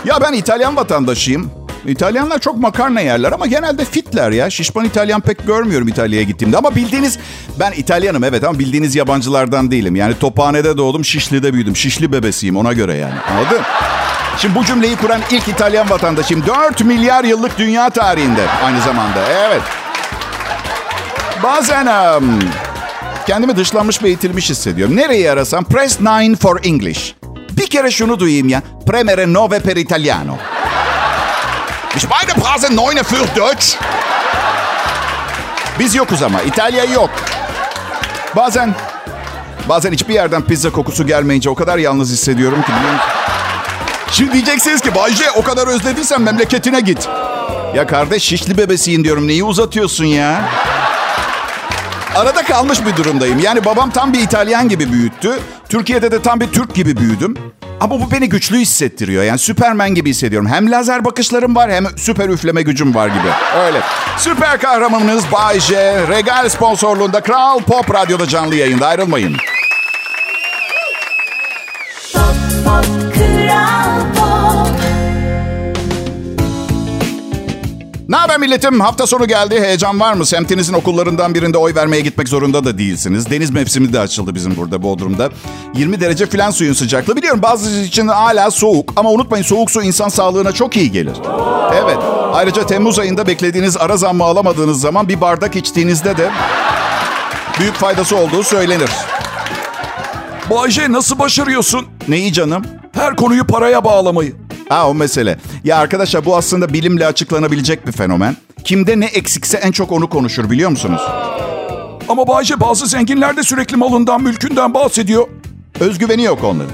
Ya 0.06 0.22
ben 0.22 0.34
İtalyan 0.34 0.76
vatandaşıyım. 0.76 1.65
İtalyanlar 1.88 2.40
çok 2.40 2.58
makarna 2.58 3.02
yerler 3.02 3.32
ama 3.32 3.48
genelde 3.48 3.86
fitler 3.86 4.32
ya. 4.32 4.50
Şişman 4.50 4.86
İtalyan 4.86 5.22
pek 5.22 5.48
görmüyorum 5.48 5.88
İtalya'ya 5.88 6.24
gittiğimde. 6.24 6.58
Ama 6.58 6.76
bildiğiniz, 6.76 7.20
ben 7.60 7.72
İtalyanım 7.72 8.24
evet 8.24 8.44
ama 8.44 8.60
bildiğiniz 8.60 8.96
yabancılardan 8.96 9.72
değilim. 9.72 9.96
Yani 9.96 10.20
Tophane'de 10.20 10.78
doğdum, 10.78 11.06
Şişli'de 11.06 11.54
büyüdüm. 11.54 11.76
Şişli 11.76 12.12
bebesiyim 12.12 12.58
ona 12.58 12.74
göre 12.74 12.94
yani. 12.96 13.20
Anladın? 13.32 13.62
Şimdi 14.38 14.56
bu 14.56 14.66
cümleyi 14.66 14.96
kuran 14.96 15.22
ilk 15.32 15.48
İtalyan 15.48 15.90
vatandaşıyım. 15.90 16.46
4 16.48 16.84
milyar 16.84 17.24
yıllık 17.24 17.58
dünya 17.58 17.90
tarihinde 17.90 18.42
aynı 18.66 18.82
zamanda. 18.82 19.20
Evet. 19.30 19.62
Bazen 21.44 21.86
um, 22.18 22.40
kendimi 23.28 23.58
dışlanmış 23.58 24.04
ve 24.04 24.08
eğitilmiş 24.08 24.50
hissediyorum. 24.50 24.96
Nereyi 24.96 25.32
arasam 25.32 25.64
press 25.64 26.00
9 26.00 26.40
for 26.40 26.60
English. 26.64 27.16
Bir 27.58 27.68
kere 27.68 27.92
şunu 27.92 28.20
duyayım 28.20 28.50
ya. 28.50 28.62
Premere 28.88 29.34
9 29.34 29.60
per 29.60 29.76
Italiano. 29.76 30.38
Ich 31.98 32.08
meine 32.10 32.34
Phase 32.44 32.68
9 32.70 33.04
für 33.04 33.26
Deutsch. 33.36 33.78
Biz 35.80 35.96
yokuz 35.96 36.24
ama. 36.24 36.42
İtalya 36.42 36.84
yok. 36.84 37.10
Bazen 38.36 38.76
bazen 39.70 39.92
hiçbir 39.92 40.14
yerden 40.14 40.42
pizza 40.42 40.70
kokusu 40.70 41.08
gelmeyince 41.08 41.50
o 41.50 41.56
kadar 41.56 41.78
yalnız 41.78 42.12
hissediyorum 42.12 42.62
ki? 42.62 42.72
Şimdi 44.12 44.34
diyeceksiniz 44.34 44.82
ki 44.82 44.96
Bayce 44.96 45.32
o 45.32 45.44
kadar 45.44 45.68
özlediysen 45.68 46.22
memleketine 46.22 46.80
git. 46.80 47.08
Ya 47.76 47.88
kardeş 47.88 48.24
şişli 48.24 48.58
bebesiyin 48.58 49.04
diyorum. 49.04 49.28
Neyi 49.28 49.44
uzatıyorsun 49.44 50.06
ya? 50.06 50.42
Arada 52.16 52.44
kalmış 52.46 52.86
bir 52.86 52.98
durumdayım. 52.98 53.40
Yani 53.40 53.66
babam 53.66 53.92
tam 53.92 54.14
bir 54.14 54.20
İtalyan 54.20 54.70
gibi 54.70 54.92
büyüttü. 54.92 55.40
Türkiye'de 55.70 56.12
de 56.12 56.22
tam 56.22 56.40
bir 56.40 56.48
Türk 56.48 56.76
gibi 56.76 56.98
büyüdüm. 56.98 57.38
Ama 57.80 58.02
bu 58.02 58.12
beni 58.12 58.30
güçlü 58.30 58.58
hissettiriyor. 58.58 59.24
Yani 59.24 59.40
Süpermen 59.40 59.96
gibi 59.96 60.10
hissediyorum. 60.10 60.48
Hem 60.50 60.72
lazer 60.72 61.06
bakışlarım 61.06 61.56
var 61.56 61.72
hem 61.72 61.86
süper 61.98 62.30
üfleme 62.30 62.62
gücüm 62.62 62.96
var 62.96 63.08
gibi. 63.08 63.28
Öyle. 63.66 63.82
Süper 64.18 64.60
kahramanınız 64.60 65.24
Bay 65.32 65.60
J. 65.60 65.76
Regal 66.08 66.50
sponsorluğunda 66.50 67.22
Kral 67.22 67.60
Pop 67.60 67.94
Radyo'da 67.94 68.28
canlı 68.28 68.56
yayında. 68.56 68.88
Ayrılmayın. 68.88 69.36
Pop 72.14 72.24
Pop 72.66 73.16
Kral 73.16 74.05
Ne 78.10 78.16
haber 78.16 78.40
milletim? 78.40 78.80
Hafta 78.80 79.08
sonu 79.08 79.28
geldi. 79.28 79.62
Heyecan 79.62 80.00
var 80.00 80.14
mı? 80.14 80.26
Semtinizin 80.26 80.74
okullarından 80.74 81.36
birinde 81.36 81.58
oy 81.58 81.76
vermeye 81.76 82.02
gitmek 82.02 82.30
zorunda 82.30 82.64
da 82.66 82.78
değilsiniz. 82.78 83.30
Deniz 83.30 83.50
mevsimi 83.50 83.94
de 83.94 84.00
açıldı 84.00 84.36
bizim 84.36 84.56
burada 84.58 84.84
Bodrum'da. 84.84 85.30
20 85.76 86.00
derece 86.02 86.26
filan 86.26 86.52
suyun 86.52 86.74
sıcaklığı. 86.74 87.16
Biliyorum 87.16 87.42
bazı 87.42 87.82
için 87.82 88.08
hala 88.08 88.52
soğuk. 88.52 88.94
Ama 88.96 89.12
unutmayın 89.12 89.44
soğuk 89.44 89.72
su 89.72 89.82
insan 89.84 90.10
sağlığına 90.10 90.52
çok 90.52 90.78
iyi 90.78 90.92
gelir. 90.92 91.18
Evet. 91.84 91.98
Ayrıca 92.34 92.66
Temmuz 92.66 93.00
ayında 93.00 93.28
beklediğiniz 93.28 93.78
ara 93.78 93.98
zammı 93.98 94.24
alamadığınız 94.24 94.82
zaman 94.82 95.10
bir 95.10 95.22
bardak 95.22 95.56
içtiğinizde 95.56 96.18
de 96.18 96.30
büyük 97.60 97.74
faydası 97.76 98.16
olduğu 98.18 98.44
söylenir. 98.44 98.90
Bayce 100.50 100.92
nasıl 100.92 101.20
başarıyorsun? 101.20 101.86
Neyi 102.08 102.34
canım? 102.34 102.64
Her 102.92 103.16
konuyu 103.16 103.48
paraya 103.48 103.84
bağlamayı. 103.84 104.45
Ha 104.70 104.90
o 104.90 104.94
mesele. 104.94 105.38
Ya 105.64 105.78
arkadaşlar 105.78 106.26
bu 106.26 106.38
aslında 106.38 106.74
bilimle 106.74 107.08
açıklanabilecek 107.08 107.88
bir 107.88 107.92
fenomen. 107.92 108.38
Kimde 108.64 109.00
ne 109.00 109.06
eksikse 109.06 109.58
en 109.58 109.72
çok 109.72 109.92
onu 109.92 110.10
konuşur 110.10 110.50
biliyor 110.50 110.70
musunuz? 110.70 111.02
Ama 112.10 112.28
Bayce 112.28 112.60
bazı 112.60 112.86
zenginler 112.88 113.38
de 113.38 113.44
sürekli 113.44 113.78
malından 113.78 114.24
mülkünden 114.24 114.74
bahsediyor. 114.74 115.28
Özgüveni 115.80 116.24
yok 116.24 116.44
onların. 116.44 116.72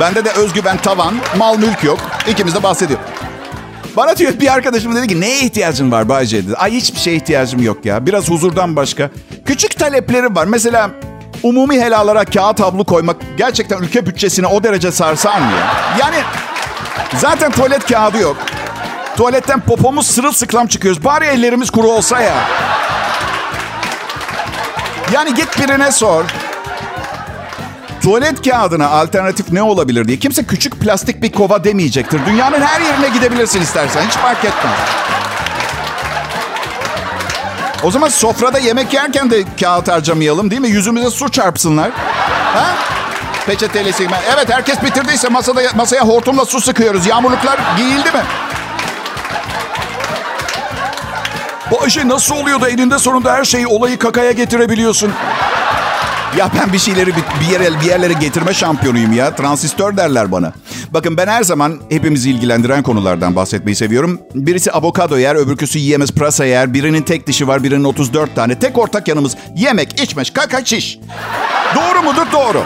Bende 0.00 0.24
de 0.24 0.30
özgüven 0.30 0.76
tavan, 0.76 1.14
mal 1.36 1.58
mülk 1.58 1.84
yok. 1.84 1.98
İkimiz 2.30 2.54
de 2.54 2.62
bahsediyor. 2.62 3.00
Bana 3.96 4.16
diyor 4.16 4.40
bir 4.40 4.52
arkadaşım 4.52 4.96
dedi 4.96 5.06
ki 5.06 5.20
neye 5.20 5.40
ihtiyacın 5.40 5.92
var 5.92 6.08
Bayce 6.08 6.46
dedi. 6.46 6.56
Ay 6.56 6.72
hiçbir 6.72 6.98
şeye 6.98 7.16
ihtiyacım 7.16 7.62
yok 7.62 7.84
ya. 7.84 8.06
Biraz 8.06 8.30
huzurdan 8.30 8.76
başka. 8.76 9.10
Küçük 9.46 9.78
taleplerim 9.78 10.36
var. 10.36 10.46
Mesela 10.46 10.90
umumi 11.42 11.80
helalara 11.80 12.24
kağıt 12.24 12.60
havlu 12.60 12.84
koymak 12.84 13.16
gerçekten 13.36 13.78
ülke 13.78 14.06
bütçesine 14.06 14.46
o 14.46 14.62
derece 14.62 14.92
sarsar 14.92 15.38
mı 15.38 15.46
ya? 15.52 15.96
Yani 16.00 16.16
zaten 17.16 17.52
tuvalet 17.52 17.86
kağıdı 17.86 18.18
yok. 18.18 18.36
Tuvaletten 19.16 19.60
popomuz 19.60 20.06
sırılsıklam 20.06 20.66
çıkıyoruz. 20.66 21.04
Bari 21.04 21.24
ellerimiz 21.24 21.70
kuru 21.70 21.88
olsa 21.88 22.20
ya. 22.20 22.34
Yani 25.12 25.34
git 25.34 25.58
birine 25.60 25.92
sor. 25.92 26.24
Tuvalet 28.02 28.42
kağıdına 28.50 28.88
alternatif 28.88 29.52
ne 29.52 29.62
olabilir 29.62 30.08
diye. 30.08 30.18
Kimse 30.18 30.44
küçük 30.44 30.80
plastik 30.80 31.22
bir 31.22 31.32
kova 31.32 31.64
demeyecektir. 31.64 32.20
Dünyanın 32.26 32.60
her 32.60 32.80
yerine 32.80 33.08
gidebilirsin 33.08 33.60
istersen. 33.60 34.02
Hiç 34.06 34.12
fark 34.12 34.44
etmez. 34.44 35.07
O 37.84 37.90
zaman 37.90 38.08
sofrada 38.08 38.58
yemek 38.58 38.94
yerken 38.94 39.30
de 39.30 39.44
kağıt 39.60 39.88
harcamayalım 39.88 40.50
değil 40.50 40.60
mi? 40.60 40.68
Yüzümüze 40.68 41.10
su 41.10 41.28
çarpsınlar. 41.28 41.90
Ha? 42.54 42.66
Peçeteyle 43.46 43.92
silme. 43.92 44.20
Evet 44.34 44.52
herkes 44.52 44.82
bitirdiyse 44.82 45.28
masada 45.28 45.60
masaya 45.76 46.02
hortumla 46.02 46.44
su 46.44 46.60
sıkıyoruz. 46.60 47.06
Yağmurluklar 47.06 47.58
giyildi 47.76 48.10
mi? 48.10 48.22
Bayce 51.72 52.08
nasıl 52.08 52.34
oluyor 52.36 52.60
da 52.60 52.68
elinde 52.68 52.98
sonunda 52.98 53.32
her 53.32 53.44
şeyi 53.44 53.66
olayı 53.66 53.98
kakaya 53.98 54.32
getirebiliyorsun? 54.32 55.12
Ya 56.36 56.50
ben 56.60 56.72
bir 56.72 56.78
şeyleri 56.78 57.12
bir 57.16 57.52
yere 57.52 57.80
bir 57.80 57.86
yerlere 57.86 58.12
getirme 58.12 58.54
şampiyonuyum 58.54 59.12
ya. 59.12 59.36
Transistör 59.36 59.96
derler 59.96 60.32
bana. 60.32 60.52
Bakın 60.90 61.16
ben 61.16 61.26
her 61.26 61.42
zaman 61.42 61.80
hepimizi 61.88 62.30
ilgilendiren 62.30 62.82
konulardan 62.82 63.36
bahsetmeyi 63.36 63.76
seviyorum. 63.76 64.20
Birisi 64.34 64.72
avokado 64.72 65.18
yer, 65.18 65.34
öbürküsü 65.34 65.78
yiyemez 65.78 66.10
pırasa 66.12 66.44
yer. 66.44 66.74
Birinin 66.74 67.02
tek 67.02 67.26
dişi 67.26 67.48
var, 67.48 67.62
birinin 67.62 67.84
34 67.84 68.34
tane. 68.34 68.58
Tek 68.58 68.78
ortak 68.78 69.08
yanımız 69.08 69.36
yemek, 69.56 70.00
içmek, 70.02 70.34
kaka, 70.34 70.64
çiş. 70.64 70.98
Doğru 71.74 72.02
mudur? 72.02 72.26
Doğru. 72.32 72.62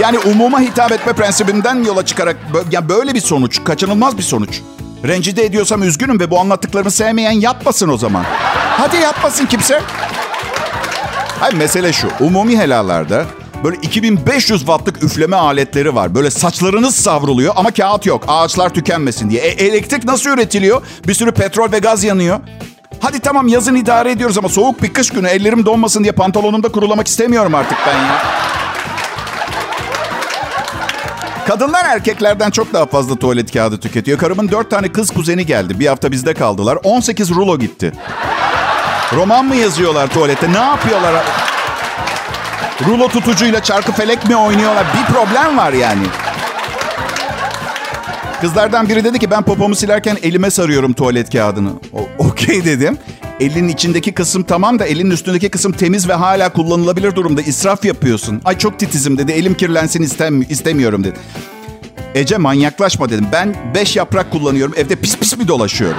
Yani 0.00 0.18
umuma 0.18 0.60
hitap 0.60 0.92
etme 0.92 1.12
prensibinden 1.12 1.84
yola 1.84 2.06
çıkarak 2.06 2.36
ya 2.70 2.88
böyle 2.88 3.14
bir 3.14 3.20
sonuç, 3.20 3.64
kaçınılmaz 3.64 4.18
bir 4.18 4.22
sonuç. 4.22 4.60
Rencide 5.06 5.44
ediyorsam 5.44 5.82
üzgünüm 5.82 6.20
ve 6.20 6.30
bu 6.30 6.40
anlattıklarımı 6.40 6.90
sevmeyen 6.90 7.32
yapmasın 7.40 7.88
o 7.88 7.96
zaman. 7.96 8.24
Hadi 8.78 8.96
yapmasın 8.96 9.46
kimse. 9.46 9.82
Hayır 11.40 11.54
mesele 11.54 11.92
şu. 11.92 12.08
Umumi 12.20 12.58
helalarda 12.58 13.24
böyle 13.64 13.76
2500 13.76 14.60
wattlık 14.60 15.02
üfleme 15.04 15.36
aletleri 15.36 15.94
var. 15.94 16.14
Böyle 16.14 16.30
saçlarınız 16.30 16.94
savruluyor 16.94 17.52
ama 17.56 17.70
kağıt 17.70 18.06
yok. 18.06 18.24
Ağaçlar 18.28 18.74
tükenmesin 18.74 19.30
diye. 19.30 19.40
E, 19.42 19.66
elektrik 19.66 20.04
nasıl 20.04 20.30
üretiliyor? 20.30 20.82
Bir 21.08 21.14
sürü 21.14 21.32
petrol 21.32 21.72
ve 21.72 21.78
gaz 21.78 22.04
yanıyor. 22.04 22.40
Hadi 23.00 23.20
tamam 23.20 23.48
yazın 23.48 23.74
idare 23.74 24.10
ediyoruz 24.10 24.38
ama 24.38 24.48
soğuk 24.48 24.82
bir 24.82 24.92
kış 24.92 25.10
günü 25.10 25.28
ellerim 25.28 25.66
donmasın 25.66 26.02
diye 26.02 26.12
pantolonumda 26.12 26.68
kurulamak 26.68 27.06
istemiyorum 27.08 27.54
artık 27.54 27.78
ben 27.86 27.94
ya. 27.98 28.22
Kadınlar 31.46 31.84
erkeklerden 31.84 32.50
çok 32.50 32.72
daha 32.72 32.86
fazla 32.86 33.16
tuvalet 33.16 33.52
kağıdı 33.52 33.80
tüketiyor. 33.80 34.18
Karımın 34.18 34.48
dört 34.50 34.70
tane 34.70 34.92
kız 34.92 35.10
kuzeni 35.10 35.46
geldi. 35.46 35.80
Bir 35.80 35.86
hafta 35.86 36.12
bizde 36.12 36.34
kaldılar. 36.34 36.78
18 36.84 37.30
rulo 37.30 37.58
gitti. 37.58 37.92
Roman 39.14 39.44
mı 39.44 39.56
yazıyorlar 39.56 40.06
tuvalette? 40.08 40.52
Ne 40.52 40.58
yapıyorlar? 40.58 41.24
Rulo 42.88 43.08
tutucuyla 43.08 43.62
çarkı 43.62 43.92
felek 43.92 44.28
mi 44.28 44.36
oynuyorlar? 44.36 44.84
Bir 44.94 45.14
problem 45.14 45.56
var 45.56 45.72
yani. 45.72 46.02
Kızlardan 48.40 48.88
biri 48.88 49.04
dedi 49.04 49.18
ki 49.18 49.30
ben 49.30 49.42
popomu 49.42 49.74
silerken 49.74 50.16
elime 50.22 50.50
sarıyorum 50.50 50.92
tuvalet 50.92 51.32
kağıdını. 51.32 51.70
Okey 52.18 52.64
dedim. 52.64 52.98
Elin 53.40 53.68
içindeki 53.68 54.12
kısım 54.12 54.42
tamam 54.42 54.78
da 54.78 54.84
elin 54.86 55.10
üstündeki 55.10 55.48
kısım 55.48 55.72
temiz 55.72 56.08
ve 56.08 56.14
hala 56.14 56.52
kullanılabilir 56.52 57.14
durumda. 57.14 57.42
İsraf 57.42 57.84
yapıyorsun. 57.84 58.40
Ay 58.44 58.58
çok 58.58 58.78
titizim 58.78 59.18
dedi. 59.18 59.32
Elim 59.32 59.54
kirlensin 59.54 60.02
istem 60.02 60.42
istemiyorum 60.42 61.04
dedi. 61.04 61.18
Ece 62.14 62.36
manyaklaşma 62.38 63.08
dedim. 63.10 63.26
Ben 63.32 63.54
beş 63.74 63.96
yaprak 63.96 64.30
kullanıyorum. 64.30 64.74
Evde 64.76 64.96
pis 64.96 65.16
pis 65.18 65.36
mi 65.36 65.48
dolaşıyorum? 65.48 65.98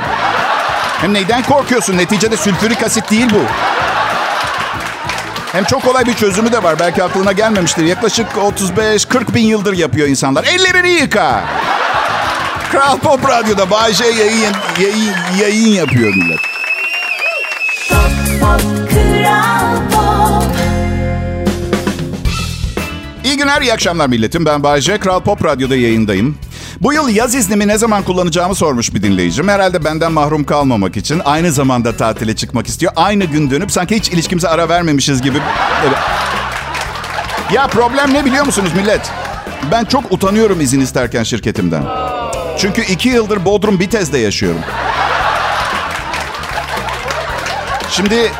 Hem 1.01 1.13
neyden 1.13 1.43
korkuyorsun? 1.43 1.97
Neticede 1.97 2.37
sülfürik 2.37 2.83
asit 2.83 3.11
değil 3.11 3.27
bu. 3.33 3.41
Hem 5.51 5.63
çok 5.63 5.83
kolay 5.83 6.05
bir 6.05 6.13
çözümü 6.13 6.51
de 6.51 6.63
var. 6.63 6.79
Belki 6.79 7.03
aklına 7.03 7.31
gelmemiştir. 7.31 7.83
Yaklaşık 7.83 8.27
35-40 8.31 9.33
bin 9.33 9.45
yıldır 9.45 9.77
yapıyor 9.77 10.07
insanlar. 10.07 10.43
Ellerini 10.43 10.89
yıka. 10.89 11.43
Kral 12.71 12.97
Pop 12.97 13.29
Radyo'da 13.29 13.69
Bayce 13.69 14.05
yayın, 14.05 14.55
yayın, 14.79 15.15
yayın 15.41 15.67
yapıyor 15.67 16.13
millet. 16.15 16.39
Kral 17.89 19.77
Pop 19.91 20.55
İyi 23.23 23.37
günler, 23.37 23.61
iyi 23.61 23.73
akşamlar 23.73 24.07
milletim. 24.07 24.45
Ben 24.45 24.63
Bayce, 24.63 24.99
Kral 24.99 25.19
Pop 25.21 25.45
Radyo'da 25.45 25.75
yayındayım. 25.75 26.37
Bu 26.81 26.93
yıl 26.93 27.09
yaz 27.09 27.35
iznimi 27.35 27.67
ne 27.67 27.77
zaman 27.77 28.03
kullanacağımı 28.03 28.55
sormuş 28.55 28.93
bir 28.93 29.03
dinleyicim. 29.03 29.47
Herhalde 29.47 29.83
benden 29.83 30.11
mahrum 30.11 30.43
kalmamak 30.43 30.97
için 30.97 31.21
aynı 31.25 31.51
zamanda 31.51 31.97
tatile 31.97 32.35
çıkmak 32.35 32.67
istiyor. 32.67 32.93
Aynı 32.95 33.25
gün 33.25 33.51
dönüp 33.51 33.71
sanki 33.71 33.95
hiç 33.95 34.09
ilişkimize 34.09 34.47
ara 34.47 34.69
vermemişiz 34.69 35.21
gibi. 35.21 35.37
Ya 37.53 37.67
problem 37.67 38.13
ne 38.13 38.25
biliyor 38.25 38.45
musunuz 38.45 38.71
millet? 38.75 39.11
Ben 39.71 39.85
çok 39.85 40.11
utanıyorum 40.11 40.61
izin 40.61 40.79
isterken 40.81 41.23
şirketimden. 41.23 41.83
Çünkü 42.57 42.81
iki 42.81 43.09
yıldır 43.09 43.45
Bodrum 43.45 43.79
Bitez'de 43.79 44.17
yaşıyorum. 44.17 44.61
Şimdi 47.89 48.31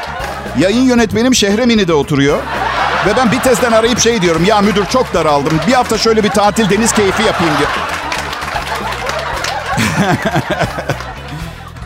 yayın 0.60 0.84
yönetmenim 0.84 1.36
Şehremini'de 1.36 1.94
oturuyor. 1.94 2.38
Ve 3.06 3.18
ben 3.18 3.32
Bitez'den 3.32 3.72
arayıp 3.72 4.00
şey 4.00 4.22
diyorum. 4.22 4.46
Ya 4.46 4.62
müdür 4.62 4.86
çok 4.86 5.14
daraldım. 5.14 5.60
Bir 5.68 5.74
hafta 5.74 5.98
şöyle 5.98 6.24
bir 6.24 6.30
tatil 6.30 6.70
deniz 6.70 6.92
keyfi 6.92 7.24
yapayım 7.24 7.54
diyor. 7.58 7.70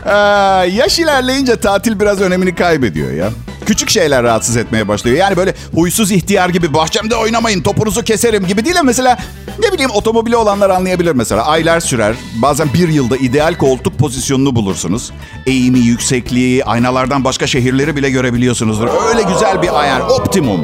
Aa, 0.06 0.64
yaş 0.64 0.98
ilerleyince 0.98 1.56
tatil 1.56 2.00
biraz 2.00 2.20
önemini 2.20 2.54
kaybediyor 2.54 3.12
ya. 3.12 3.30
Küçük 3.66 3.90
şeyler 3.90 4.22
rahatsız 4.22 4.56
etmeye 4.56 4.88
başlıyor. 4.88 5.16
Yani 5.16 5.36
böyle 5.36 5.54
huysuz 5.74 6.10
ihtiyar 6.12 6.48
gibi 6.48 6.74
bahçemde 6.74 7.16
oynamayın 7.16 7.62
topunuzu 7.62 8.02
keserim 8.02 8.46
gibi 8.46 8.64
değil 8.64 8.76
de 8.76 8.82
mesela 8.82 9.18
ne 9.58 9.72
bileyim 9.72 9.90
otomobili 9.90 10.36
olanlar 10.36 10.70
anlayabilir 10.70 11.12
mesela. 11.12 11.46
Aylar 11.46 11.80
sürer. 11.80 12.14
Bazen 12.34 12.72
bir 12.74 12.88
yılda 12.88 13.16
ideal 13.16 13.54
koltuk 13.54 13.98
pozisyonunu 13.98 14.56
bulursunuz. 14.56 15.10
Eğimi, 15.46 15.78
yüksekliği, 15.78 16.64
aynalardan 16.64 17.24
başka 17.24 17.46
şehirleri 17.46 17.96
bile 17.96 18.10
görebiliyorsunuzdur. 18.10 18.88
Öyle 19.08 19.22
güzel 19.22 19.62
bir 19.62 19.80
ayar. 19.80 20.00
Optimum. 20.00 20.60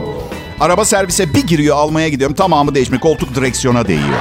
Araba 0.61 0.85
servise 0.85 1.35
bir 1.35 1.47
giriyor 1.47 1.77
almaya 1.77 2.09
gidiyorum. 2.09 2.37
Tamamı 2.37 2.75
değişmiş. 2.75 3.01
Koltuk 3.01 3.35
direksiyona 3.35 3.89
değiyor. 3.89 4.19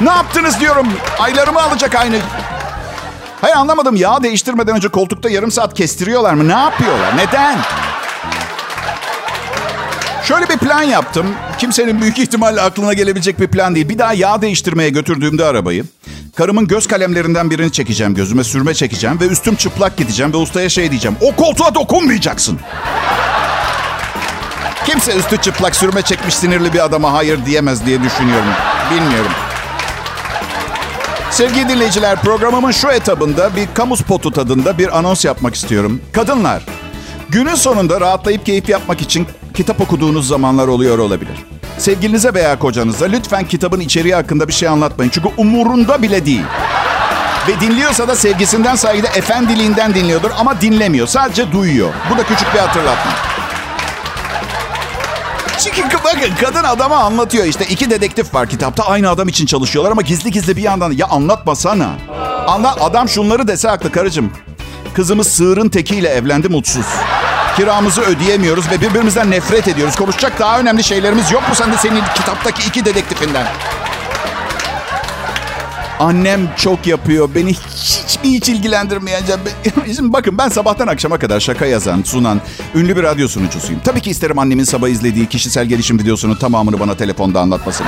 Ne 0.00 0.10
yaptınız 0.10 0.60
diyorum. 0.60 0.88
Aylarımı 1.18 1.62
alacak 1.62 1.94
aynı. 1.94 2.16
Hayır 3.40 3.56
anlamadım. 3.56 3.96
Yağ 3.96 4.22
değiştirmeden 4.22 4.76
önce 4.76 4.88
koltukta 4.88 5.30
yarım 5.30 5.50
saat 5.50 5.74
kestiriyorlar 5.74 6.34
mı? 6.34 6.48
Ne 6.48 6.52
yapıyorlar? 6.52 7.16
Neden? 7.16 7.58
Şöyle 10.24 10.48
bir 10.48 10.56
plan 10.56 10.82
yaptım. 10.82 11.26
Kimsenin 11.58 12.00
büyük 12.00 12.18
ihtimalle 12.18 12.60
aklına 12.60 12.92
gelebilecek 12.92 13.40
bir 13.40 13.48
plan 13.48 13.74
değil. 13.74 13.88
Bir 13.88 13.98
daha 13.98 14.12
yağ 14.12 14.42
değiştirmeye 14.42 14.90
götürdüğümde 14.90 15.44
arabayı... 15.44 15.84
Karımın 16.36 16.66
göz 16.66 16.88
kalemlerinden 16.88 17.50
birini 17.50 17.72
çekeceğim. 17.72 18.14
Gözüme 18.14 18.44
sürme 18.44 18.74
çekeceğim. 18.74 19.20
Ve 19.20 19.26
üstüm 19.26 19.56
çıplak 19.56 19.96
gideceğim. 19.96 20.32
Ve 20.32 20.36
ustaya 20.36 20.68
şey 20.68 20.90
diyeceğim. 20.90 21.16
O 21.20 21.36
koltuğa 21.36 21.74
dokunmayacaksın. 21.74 22.58
Kimse 24.86 25.16
üstü 25.16 25.36
çıplak 25.36 25.76
sürme 25.76 26.02
çekmiş 26.02 26.34
sinirli 26.34 26.72
bir 26.72 26.84
adama 26.84 27.12
hayır 27.12 27.46
diyemez 27.46 27.86
diye 27.86 28.02
düşünüyorum. 28.02 28.52
Bilmiyorum. 28.90 29.32
Sevgili 31.30 31.68
dinleyiciler 31.68 32.22
programımın 32.22 32.70
şu 32.70 32.88
etabında 32.88 33.56
bir 33.56 33.68
kamu 33.74 33.96
spotu 33.96 34.30
tadında 34.30 34.78
bir 34.78 34.98
anons 34.98 35.24
yapmak 35.24 35.54
istiyorum. 35.54 36.00
Kadınlar, 36.12 36.62
günün 37.28 37.54
sonunda 37.54 38.00
rahatlayıp 38.00 38.46
keyif 38.46 38.68
yapmak 38.68 39.00
için 39.00 39.26
kitap 39.54 39.80
okuduğunuz 39.80 40.28
zamanlar 40.28 40.68
oluyor 40.68 40.98
olabilir. 40.98 41.36
Sevgilinize 41.78 42.34
veya 42.34 42.58
kocanıza 42.58 43.06
lütfen 43.06 43.44
kitabın 43.44 43.80
içeriği 43.80 44.14
hakkında 44.14 44.48
bir 44.48 44.52
şey 44.52 44.68
anlatmayın. 44.68 45.10
Çünkü 45.10 45.28
umurunda 45.36 46.02
bile 46.02 46.26
değil. 46.26 46.44
Ve 47.48 47.60
dinliyorsa 47.60 48.08
da 48.08 48.16
sevgisinden 48.16 48.74
saygıda 48.76 49.08
efendiliğinden 49.08 49.94
dinliyordur 49.94 50.30
ama 50.38 50.60
dinlemiyor. 50.60 51.06
Sadece 51.06 51.52
duyuyor. 51.52 51.92
Bu 52.10 52.18
da 52.18 52.22
küçük 52.22 52.54
bir 52.54 52.58
hatırlatma. 52.58 53.12
Çünkü 55.64 55.82
bakın 56.04 56.34
kadın 56.40 56.64
adama 56.64 56.96
anlatıyor 56.96 57.44
işte 57.44 57.64
iki 57.64 57.90
dedektif 57.90 58.34
var 58.34 58.48
kitapta 58.48 58.84
aynı 58.84 59.10
adam 59.10 59.28
için 59.28 59.46
çalışıyorlar 59.46 59.92
ama 59.92 60.02
gizli 60.02 60.30
gizli 60.30 60.56
bir 60.56 60.62
yandan 60.62 60.92
ya 60.92 61.06
anlatmasana. 61.06 61.88
Anla 62.46 62.76
adam 62.80 63.08
şunları 63.08 63.48
dese 63.48 63.68
haklı 63.68 63.92
karıcığım. 63.92 64.32
Kızımız 64.94 65.26
sığırın 65.28 65.68
tekiyle 65.68 66.08
evlendi 66.08 66.48
mutsuz. 66.48 66.86
Kiramızı 67.56 68.00
ödeyemiyoruz 68.02 68.70
ve 68.70 68.80
birbirimizden 68.80 69.30
nefret 69.30 69.68
ediyoruz. 69.68 69.96
Konuşacak 69.96 70.40
daha 70.40 70.60
önemli 70.60 70.84
şeylerimiz 70.84 71.32
yok 71.32 71.48
mu 71.48 71.54
sende 71.54 71.76
senin 71.76 72.02
kitaptaki 72.14 72.68
iki 72.68 72.84
dedektifinden? 72.84 73.46
Annem 76.00 76.40
çok 76.56 76.86
yapıyor. 76.86 77.28
Beni 77.34 77.52
hiç 77.54 78.18
mi 78.24 78.30
hiç 78.30 78.48
ilgilendirmeyeceğim. 78.48 79.40
Şimdi 79.96 80.12
bakın 80.12 80.38
ben 80.38 80.48
sabahtan 80.48 80.86
akşama 80.86 81.18
kadar 81.18 81.40
şaka 81.40 81.66
yazan, 81.66 82.02
sunan 82.02 82.40
ünlü 82.74 82.96
bir 82.96 83.02
radyo 83.02 83.28
sunucusuyum. 83.28 83.80
Tabii 83.84 84.00
ki 84.00 84.10
isterim 84.10 84.38
annemin 84.38 84.64
sabah 84.64 84.88
izlediği 84.88 85.26
kişisel 85.28 85.66
gelişim 85.66 85.98
videosunun 85.98 86.34
tamamını 86.34 86.80
bana 86.80 86.94
telefonda 86.96 87.40
anlatmasını. 87.40 87.86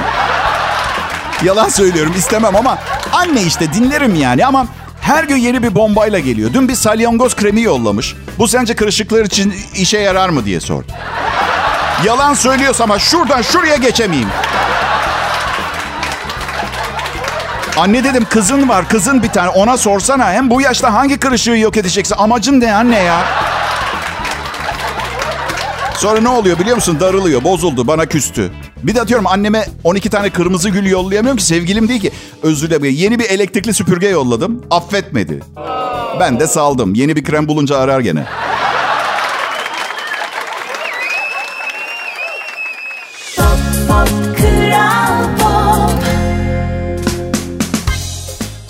Yalan 1.45 1.69
söylüyorum 1.69 2.14
istemem 2.19 2.57
ama 2.57 2.78
anne 3.12 3.42
işte 3.42 3.73
dinlerim 3.73 4.14
yani 4.14 4.47
ama 4.47 4.66
her 5.00 5.25
gün 5.25 5.37
yeni 5.37 5.62
bir 5.62 5.75
bombayla 5.75 6.19
geliyor. 6.19 6.50
Dün 6.54 6.69
bir 6.69 6.75
salyangoz 6.75 7.37
kremi 7.37 7.62
yollamış. 7.62 8.16
Bu 8.38 8.49
sence 8.49 8.75
kırışıklar 8.75 9.25
için 9.25 9.54
işe 9.75 9.99
yarar 9.99 10.28
mı 10.28 10.45
diye 10.45 10.61
sordu. 10.61 10.87
Yalan 12.04 12.35
söylüyorsam 12.35 12.90
ama 12.90 12.99
şuradan 12.99 13.42
şuraya 13.42 13.76
geçemeyeyim. 13.76 14.28
Anne 17.76 18.05
dedim 18.05 18.26
kızın 18.31 18.69
var 18.69 18.88
kızın 18.88 19.23
bir 19.23 19.29
tane 19.29 19.49
ona 19.49 19.76
sorsana 19.76 20.33
hem 20.33 20.50
bu 20.50 20.61
yaşta 20.61 20.93
hangi 20.93 21.17
kırışığı 21.19 21.50
yok 21.50 21.76
edeceksin 21.76 22.14
amacın 22.19 22.61
ne 22.61 22.75
anne 22.75 22.99
ya? 22.99 23.21
Sonra 25.97 26.21
ne 26.21 26.29
oluyor 26.29 26.59
biliyor 26.59 26.76
musun? 26.76 27.00
Darılıyor, 27.00 27.45
bozuldu, 27.45 27.87
bana 27.87 28.07
küstü. 28.07 28.50
Bir 28.83 28.95
de 28.95 29.00
atıyorum 29.00 29.26
anneme 29.26 29.67
12 29.85 30.11
tane 30.11 30.31
kırmızı 30.31 30.69
gül 30.71 30.87
yollayamıyorum 30.87 31.37
ki 31.38 31.45
sevgilim 31.45 31.88
değil 31.88 32.00
ki. 32.00 32.11
Özür 32.43 32.71
dilerim. 32.71 32.85
Yeni 32.85 33.19
bir 33.19 33.25
elektrikli 33.31 33.75
süpürge 33.75 34.09
yolladım. 34.09 34.62
Affetmedi. 34.71 35.41
Ben 36.21 36.41
de 36.41 36.47
saldım. 36.47 36.95
Yeni 36.95 37.17
bir 37.17 37.25
krem 37.25 37.49
bulunca 37.49 37.79
arar 37.79 38.00
gene. 38.00 38.25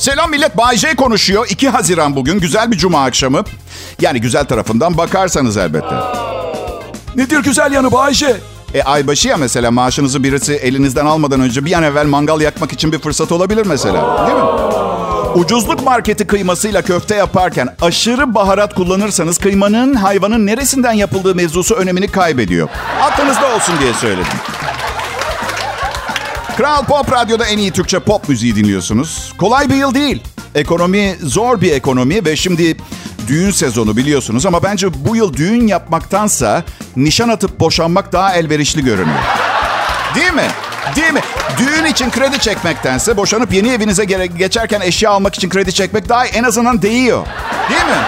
Selam 0.03 0.31
millet. 0.31 0.57
Bay 0.57 0.77
J 0.77 0.95
konuşuyor. 0.95 1.47
2 1.51 1.69
Haziran 1.69 2.17
bugün. 2.17 2.41
Güzel 2.41 2.71
bir 2.71 2.79
cuma 2.79 3.05
akşamı. 3.05 3.43
Yani 4.01 4.21
güzel 4.21 4.45
tarafından 4.45 4.97
bakarsanız 4.97 5.57
elbette. 5.57 5.95
Nedir 7.17 7.39
güzel 7.39 7.73
yanı 7.73 7.93
Bayşe? 7.93 8.37
E 8.75 8.83
aybaşı 8.83 9.29
ya 9.29 9.37
mesela 9.37 9.71
maaşınızı 9.71 10.23
birisi 10.23 10.53
elinizden 10.53 11.07
almadan 11.07 11.41
önce 11.41 11.65
bir 11.65 11.73
an 11.73 11.83
evvel 11.83 12.07
mangal 12.07 12.41
yakmak 12.41 12.73
için 12.73 12.93
bir 12.93 12.99
fırsat 12.99 13.33
olabilir 13.33 13.67
mesela. 13.67 14.27
Değil 14.27 14.39
mi? 14.39 14.45
Ucuzluk 15.45 15.85
marketi 15.85 16.27
kıymasıyla 16.27 16.83
köfte 16.83 17.15
yaparken 17.15 17.69
aşırı 17.83 18.35
baharat 18.35 18.75
kullanırsanız 18.75 19.39
kıymanın 19.39 19.95
hayvanın 19.95 20.47
neresinden 20.47 20.93
yapıldığı 20.93 21.35
mevzusu 21.35 21.75
önemini 21.75 22.09
kaybediyor. 22.09 22.69
Aklınızda 23.03 23.55
olsun 23.57 23.75
diye 23.81 23.95
söyledim. 23.95 24.27
Kral 26.57 26.85
Pop 26.85 27.13
Radyo'da 27.13 27.47
en 27.47 27.59
iyi 27.59 27.71
Türkçe 27.71 27.99
pop 27.99 28.29
müziği 28.29 28.57
dinliyorsunuz. 28.57 29.33
Kolay 29.39 29.69
bir 29.69 29.75
yıl 29.75 29.95
değil. 29.95 30.23
Ekonomi 30.55 31.17
zor 31.23 31.61
bir 31.61 31.73
ekonomi 31.73 32.25
ve 32.25 32.37
şimdi 32.37 32.77
düğün 33.29 33.51
sezonu 33.51 33.97
biliyorsunuz 33.97 34.47
ama 34.47 34.63
bence 34.63 35.05
bu 35.05 35.17
yıl 35.17 35.33
düğün 35.33 35.67
yapmaktansa 35.67 36.65
nişan 36.97 37.29
atıp 37.29 37.61
boşanmak 37.61 38.13
daha 38.13 38.35
elverişli 38.35 38.85
görünüyor. 38.85 39.19
Değil 40.15 40.33
mi? 40.33 40.49
Değil 40.97 41.13
mi? 41.13 41.21
Düğün 41.59 41.85
için 41.85 42.11
kredi 42.11 42.39
çekmektense 42.39 43.17
boşanıp 43.17 43.53
yeni 43.53 43.69
evinize 43.69 44.05
geçerken 44.39 44.81
eşya 44.81 45.11
almak 45.11 45.35
için 45.35 45.49
kredi 45.49 45.73
çekmek 45.73 46.09
daha 46.09 46.27
en 46.27 46.45
azından 46.45 46.83
değiyor. 46.83 47.27
Değil 47.71 47.85
mi? 47.85 48.03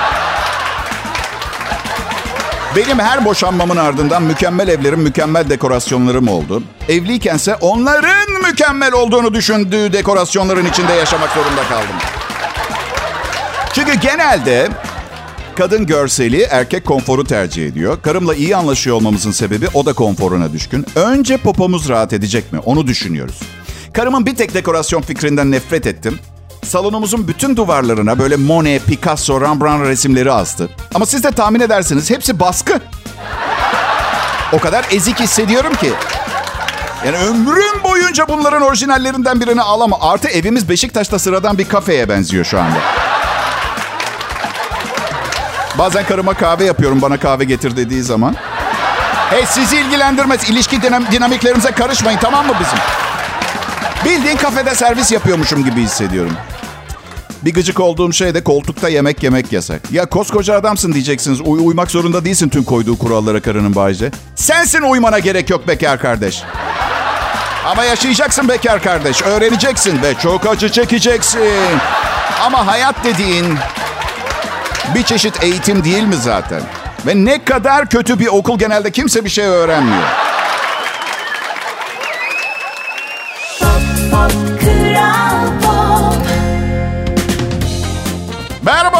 Benim 2.76 2.98
her 2.98 3.24
boşanmamın 3.24 3.76
ardından 3.76 4.22
mükemmel 4.22 4.68
evlerim, 4.68 5.00
mükemmel 5.00 5.50
dekorasyonlarım 5.50 6.28
oldu. 6.28 6.62
Evliykense 6.88 7.54
onların 7.54 8.42
mükemmel 8.50 8.92
olduğunu 8.92 9.34
düşündüğü 9.34 9.92
dekorasyonların 9.92 10.66
içinde 10.66 10.92
yaşamak 10.92 11.30
zorunda 11.30 11.62
kaldım. 11.68 11.96
Çünkü 13.72 13.94
genelde 13.94 14.68
kadın 15.56 15.86
görseli, 15.86 16.42
erkek 16.42 16.84
konforu 16.84 17.24
tercih 17.24 17.66
ediyor. 17.66 18.02
Karımla 18.02 18.34
iyi 18.34 18.56
anlaşıyor 18.56 18.96
olmamızın 18.96 19.30
sebebi 19.30 19.66
o 19.74 19.86
da 19.86 19.92
konforuna 19.92 20.52
düşkün. 20.52 20.86
Önce 20.96 21.36
popomuz 21.36 21.88
rahat 21.88 22.12
edecek 22.12 22.52
mi? 22.52 22.58
Onu 22.58 22.86
düşünüyoruz. 22.86 23.40
Karımın 23.92 24.26
bir 24.26 24.36
tek 24.36 24.54
dekorasyon 24.54 25.02
fikrinden 25.02 25.50
nefret 25.50 25.86
ettim. 25.86 26.18
Salonumuzun 26.64 27.28
bütün 27.28 27.56
duvarlarına 27.56 28.18
böyle 28.18 28.36
Monet, 28.36 28.86
Picasso, 28.86 29.40
Rembrandt 29.40 29.86
resimleri 29.88 30.32
astı. 30.32 30.68
Ama 30.94 31.06
siz 31.06 31.24
de 31.24 31.30
tahmin 31.30 31.60
edersiniz 31.60 32.10
hepsi 32.10 32.40
baskı. 32.40 32.80
O 34.52 34.58
kadar 34.58 34.84
ezik 34.90 35.20
hissediyorum 35.20 35.74
ki. 35.74 35.92
Yani 37.06 37.16
ömrüm 37.16 37.82
boyunca 37.84 38.28
bunların 38.28 38.62
orijinallerinden 38.62 39.40
birini 39.40 39.62
alamam. 39.62 39.98
Artı 40.02 40.28
evimiz 40.28 40.68
Beşiktaş'ta 40.68 41.18
sıradan 41.18 41.58
bir 41.58 41.68
kafeye 41.68 42.08
benziyor 42.08 42.44
şu 42.44 42.60
anda. 42.60 42.76
Bazen 45.78 46.04
karıma 46.06 46.34
kahve 46.34 46.64
yapıyorum 46.64 47.02
bana 47.02 47.16
kahve 47.16 47.44
getir 47.44 47.76
dediği 47.76 48.02
zaman. 48.02 48.36
Hey 49.30 49.46
sizi 49.46 49.76
ilgilendirmez. 49.76 50.50
İlişki 50.50 50.76
dinam- 50.76 51.10
dinamiklerimize 51.12 51.70
karışmayın 51.70 52.18
tamam 52.18 52.46
mı 52.46 52.52
bizim? 52.60 52.78
Bildiğin 54.04 54.36
kafede 54.36 54.74
servis 54.74 55.12
yapıyormuşum 55.12 55.64
gibi 55.64 55.82
hissediyorum. 55.82 56.32
Bir 57.42 57.54
gıcık 57.54 57.80
olduğum 57.80 58.12
şey 58.12 58.34
de 58.34 58.44
koltukta 58.44 58.88
yemek 58.88 59.22
yemek 59.22 59.52
yasak. 59.52 59.80
Ya 59.92 60.06
koskoca 60.06 60.54
adamsın 60.54 60.92
diyeceksiniz. 60.92 61.40
Uy- 61.40 61.60
uymak 61.66 61.90
zorunda 61.90 62.24
değilsin 62.24 62.48
tüm 62.48 62.64
koyduğu 62.64 62.98
kurallara 62.98 63.40
karının 63.40 63.74
Bayce. 63.74 64.10
Sensin 64.34 64.82
uymana 64.82 65.18
gerek 65.18 65.50
yok 65.50 65.68
bekar 65.68 65.98
kardeş. 66.00 66.42
Ama 67.66 67.84
yaşayacaksın 67.84 68.48
bekar 68.48 68.82
kardeş. 68.82 69.22
Öğreneceksin 69.22 70.02
ve 70.02 70.14
çok 70.22 70.46
acı 70.46 70.68
çekeceksin. 70.68 71.40
Ama 72.46 72.66
hayat 72.66 73.04
dediğin 73.04 73.46
bir 74.94 75.02
çeşit 75.02 75.44
eğitim 75.44 75.84
değil 75.84 76.02
mi 76.02 76.16
zaten? 76.16 76.60
Ve 77.06 77.14
ne 77.24 77.44
kadar 77.44 77.86
kötü 77.88 78.18
bir 78.18 78.26
okul 78.26 78.58
genelde 78.58 78.90
kimse 78.90 79.24
bir 79.24 79.30
şey 79.30 79.44
öğrenmiyor. 79.46 80.02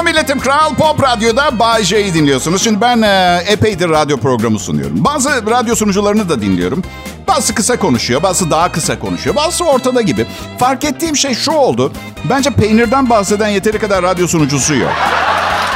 Merhaba 0.04 0.20
milletim. 0.20 0.40
Kral 0.40 0.74
Pop 0.74 1.02
Radyo'da 1.02 1.58
Bay 1.58 1.84
J'yi 1.84 2.14
dinliyorsunuz. 2.14 2.62
Şimdi 2.64 2.80
ben 2.80 3.02
e, 3.02 3.42
epeydir 3.46 3.88
radyo 3.88 4.16
programı 4.16 4.58
sunuyorum. 4.58 5.04
Bazı 5.04 5.30
radyo 5.50 5.74
sunucularını 5.74 6.28
da 6.28 6.40
dinliyorum. 6.40 6.82
Bazısı 7.28 7.54
kısa 7.54 7.78
konuşuyor, 7.78 8.22
bazısı 8.22 8.50
daha 8.50 8.72
kısa 8.72 8.98
konuşuyor. 8.98 9.36
Bazısı 9.36 9.64
ortada 9.64 10.02
gibi. 10.02 10.26
Fark 10.58 10.84
ettiğim 10.84 11.16
şey 11.16 11.34
şu 11.34 11.52
oldu. 11.52 11.92
Bence 12.30 12.50
peynirden 12.50 13.10
bahseden 13.10 13.48
yeteri 13.48 13.78
kadar 13.78 14.02
radyo 14.02 14.26
sunucusu 14.26 14.74
yok. 14.74 14.92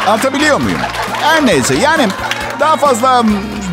Anlatabiliyor 0.07 0.61
muyum? 0.61 0.79
Her 1.21 1.47
neyse 1.47 1.75
yani 1.75 2.09
daha 2.61 2.77
fazla 2.77 3.25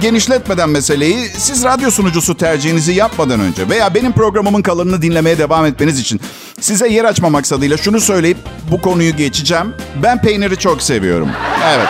genişletmeden 0.01 0.69
meseleyi 0.69 1.29
siz 1.37 1.63
radyo 1.63 1.91
sunucusu 1.91 2.37
tercihinizi 2.37 2.93
yapmadan 2.93 3.39
önce 3.39 3.69
veya 3.69 3.93
benim 3.93 4.11
programımın 4.11 4.61
kalanını 4.61 5.01
dinlemeye 5.01 5.37
devam 5.37 5.65
etmeniz 5.65 5.99
için 5.99 6.21
size 6.59 6.87
yer 6.87 7.05
açma 7.05 7.29
maksadıyla 7.29 7.77
şunu 7.77 7.99
söyleyip 8.01 8.37
bu 8.71 8.81
konuyu 8.81 9.15
geçeceğim. 9.15 9.73
Ben 10.03 10.21
peyniri 10.21 10.57
çok 10.57 10.81
seviyorum. 10.81 11.29
Evet. 11.65 11.87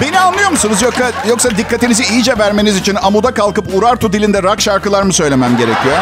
Beni 0.00 0.20
anlıyor 0.20 0.50
musunuz? 0.50 0.82
Yoksa, 0.82 1.12
yoksa 1.28 1.50
dikkatinizi 1.56 2.04
iyice 2.14 2.38
vermeniz 2.38 2.76
için 2.76 2.94
amuda 3.02 3.34
kalkıp 3.34 3.74
Urartu 3.74 4.12
dilinde 4.12 4.42
rock 4.42 4.60
şarkılar 4.60 5.02
mı 5.02 5.12
söylemem 5.12 5.56
gerekiyor? 5.56 5.96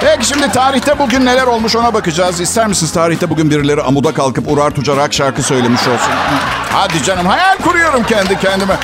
Peki 0.00 0.26
şimdi 0.26 0.52
tarihte 0.52 0.98
bugün 0.98 1.26
neler 1.26 1.46
olmuş 1.46 1.76
ona 1.76 1.94
bakacağız. 1.94 2.40
İster 2.40 2.66
misiniz 2.66 2.92
tarihte 2.92 3.30
bugün 3.30 3.50
birileri 3.50 3.82
amuda 3.82 4.14
kalkıp 4.14 4.50
Urartuca 4.52 4.96
rock 4.96 5.12
şarkı 5.12 5.42
söylemiş 5.42 5.80
olsun? 5.80 6.12
Hadi 6.72 7.02
canım 7.02 7.26
hayal 7.26 7.56
kuruyorum 7.56 8.02
kendi 8.02 8.38
kendime. 8.38 8.76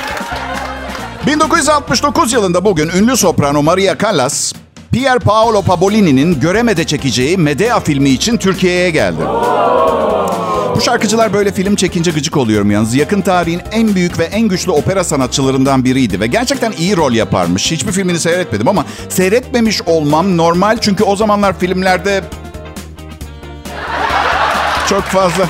1969 1.27 2.33
yılında 2.33 2.65
bugün 2.65 2.89
ünlü 2.89 3.17
soprano 3.17 3.63
Maria 3.63 3.97
Callas 3.97 4.53
Pier 4.91 5.19
Paolo 5.19 5.61
Pabolini'nin 5.61 6.39
Göremede 6.39 6.83
çekeceği 6.83 7.37
Medea 7.37 7.79
filmi 7.79 8.09
için 8.09 8.37
Türkiye'ye 8.37 8.89
geldi. 8.89 9.21
Bu 10.77 10.81
şarkıcılar 10.81 11.33
böyle 11.33 11.51
film 11.51 11.75
çekince 11.75 12.11
gıcık 12.11 12.37
oluyorum 12.37 12.71
yalnız. 12.71 12.95
Yakın 12.95 13.21
tarihin 13.21 13.61
en 13.71 13.95
büyük 13.95 14.19
ve 14.19 14.23
en 14.23 14.47
güçlü 14.47 14.71
opera 14.71 15.03
sanatçılarından 15.03 15.83
biriydi 15.83 16.19
ve 16.19 16.27
gerçekten 16.27 16.71
iyi 16.71 16.97
rol 16.97 17.11
yaparmış. 17.11 17.71
Hiçbir 17.71 17.91
filmini 17.91 18.19
seyretmedim 18.19 18.67
ama 18.67 18.85
seyretmemiş 19.09 19.81
olmam 19.81 20.37
normal 20.37 20.77
çünkü 20.81 21.03
o 21.03 21.15
zamanlar 21.15 21.59
filmlerde 21.59 22.23
çok 24.89 25.03
fazla. 25.03 25.49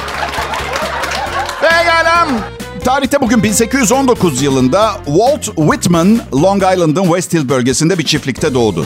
Pekala. 1.61 2.27
Tarihte 2.85 3.21
bugün 3.21 3.43
1819 3.43 4.41
yılında 4.41 4.91
Walt 5.05 5.43
Whitman, 5.43 6.19
Long 6.33 6.63
Island'ın 6.73 7.03
West 7.03 7.33
Hill 7.33 7.49
bölgesinde 7.49 7.97
bir 7.97 8.05
çiftlikte 8.05 8.53
doğdu. 8.53 8.85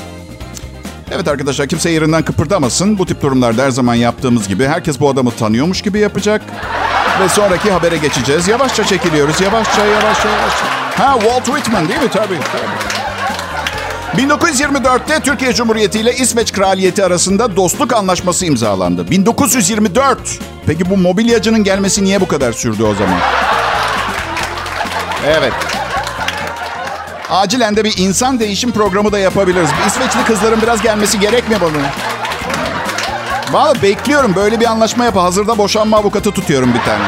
Evet 1.12 1.28
arkadaşlar 1.28 1.68
kimse 1.68 1.90
yerinden 1.90 2.24
kıpırdamasın. 2.24 2.98
Bu 2.98 3.06
tip 3.06 3.22
durumlarda 3.22 3.64
her 3.64 3.70
zaman 3.70 3.96
yaptığımız 3.96 4.48
gibi 4.48 4.68
herkes 4.68 5.00
bu 5.00 5.10
adamı 5.10 5.32
tanıyormuş 5.32 5.82
gibi 5.82 6.00
yapacak. 6.00 6.42
Ve 7.22 7.30
sonraki 7.30 7.72
habere 7.72 7.98
geçeceğiz. 7.98 8.48
Yavaşça 8.48 8.84
çekiliyoruz. 8.84 9.42
Yavaşça, 9.42 9.86
yavaşça, 9.86 10.30
yavaşça. 10.30 10.66
Ha 10.98 11.20
Walt 11.20 11.46
Whitman 11.46 11.88
değil 11.90 12.00
mi? 12.00 12.10
Tabii, 12.14 12.40
tabii. 12.52 13.02
1924'te 14.28 15.20
Türkiye 15.20 15.54
Cumhuriyeti 15.54 16.00
ile 16.00 16.16
İsveç 16.16 16.52
Kraliyeti 16.54 17.06
arasında 17.06 17.56
dostluk 17.56 17.94
anlaşması 17.94 18.46
imzalandı. 18.46 19.12
1924. 19.12 20.20
Peki 20.66 20.90
bu 20.90 20.98
mobilyacının 20.98 21.64
gelmesi 21.64 22.04
niye 22.04 22.22
bu 22.22 22.28
kadar 22.28 22.52
sürdü 22.52 22.84
o 22.84 22.94
zaman? 22.94 23.20
Evet. 25.28 25.54
Acilen 27.32 27.76
de 27.76 27.84
bir 27.84 27.98
insan 27.98 28.40
değişim 28.40 28.72
programı 28.72 29.12
da 29.12 29.20
yapabiliriz. 29.20 29.70
İsveçli 29.88 30.24
kızların 30.24 30.62
biraz 30.62 30.82
gelmesi 30.82 31.20
gerekmiyor 31.20 31.62
bana. 31.62 31.72
Valla 33.52 33.82
bekliyorum 33.82 34.36
böyle 34.36 34.60
bir 34.60 34.66
anlaşma 34.66 35.06
yap. 35.06 35.16
Hazırda 35.16 35.58
boşanma 35.58 35.98
avukatı 35.98 36.32
tutuyorum 36.32 36.74
bir 36.74 36.80
tane. 36.80 37.04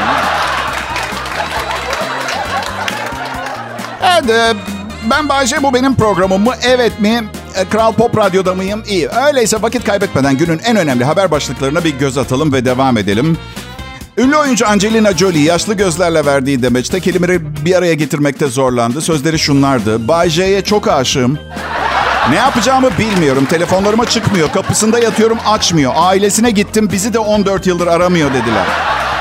Evet, 4.02 4.30
e, 4.30 4.54
ben 5.10 5.28
Bayce 5.28 5.62
bu 5.62 5.74
benim 5.74 5.94
programım 5.94 6.44
mı? 6.44 6.54
Evet 6.62 7.00
mi? 7.00 7.24
E, 7.56 7.68
Kral 7.68 7.92
Pop 7.92 8.18
Radyo'da 8.18 8.54
mıyım? 8.54 8.82
İyi. 8.88 9.08
Öyleyse 9.08 9.62
vakit 9.62 9.84
kaybetmeden 9.84 10.36
günün 10.36 10.58
en 10.58 10.76
önemli 10.76 11.04
haber 11.04 11.30
başlıklarına 11.30 11.84
bir 11.84 11.98
göz 11.98 12.18
atalım 12.18 12.52
ve 12.52 12.64
devam 12.64 12.96
edelim. 12.98 13.38
Ünlü 14.18 14.36
oyuncu 14.36 14.68
Angelina 14.68 15.12
Jolie 15.12 15.42
yaşlı 15.42 15.74
gözlerle 15.74 16.26
verdiği 16.26 16.62
demeçte 16.62 17.00
kelimeleri 17.00 17.64
bir 17.64 17.74
araya 17.74 17.94
getirmekte 17.94 18.46
zorlandı. 18.46 19.00
Sözleri 19.00 19.38
şunlardı. 19.38 20.08
Bay 20.08 20.30
J'ye 20.30 20.64
çok 20.64 20.88
aşığım. 20.88 21.38
Ne 22.30 22.36
yapacağımı 22.36 22.90
bilmiyorum. 22.98 23.44
Telefonlarıma 23.44 24.04
çıkmıyor. 24.06 24.52
Kapısında 24.52 24.98
yatıyorum 24.98 25.38
açmıyor. 25.46 25.92
Ailesine 25.96 26.50
gittim. 26.50 26.88
Bizi 26.92 27.12
de 27.14 27.18
14 27.18 27.66
yıldır 27.66 27.86
aramıyor 27.86 28.30
dediler. 28.30 28.66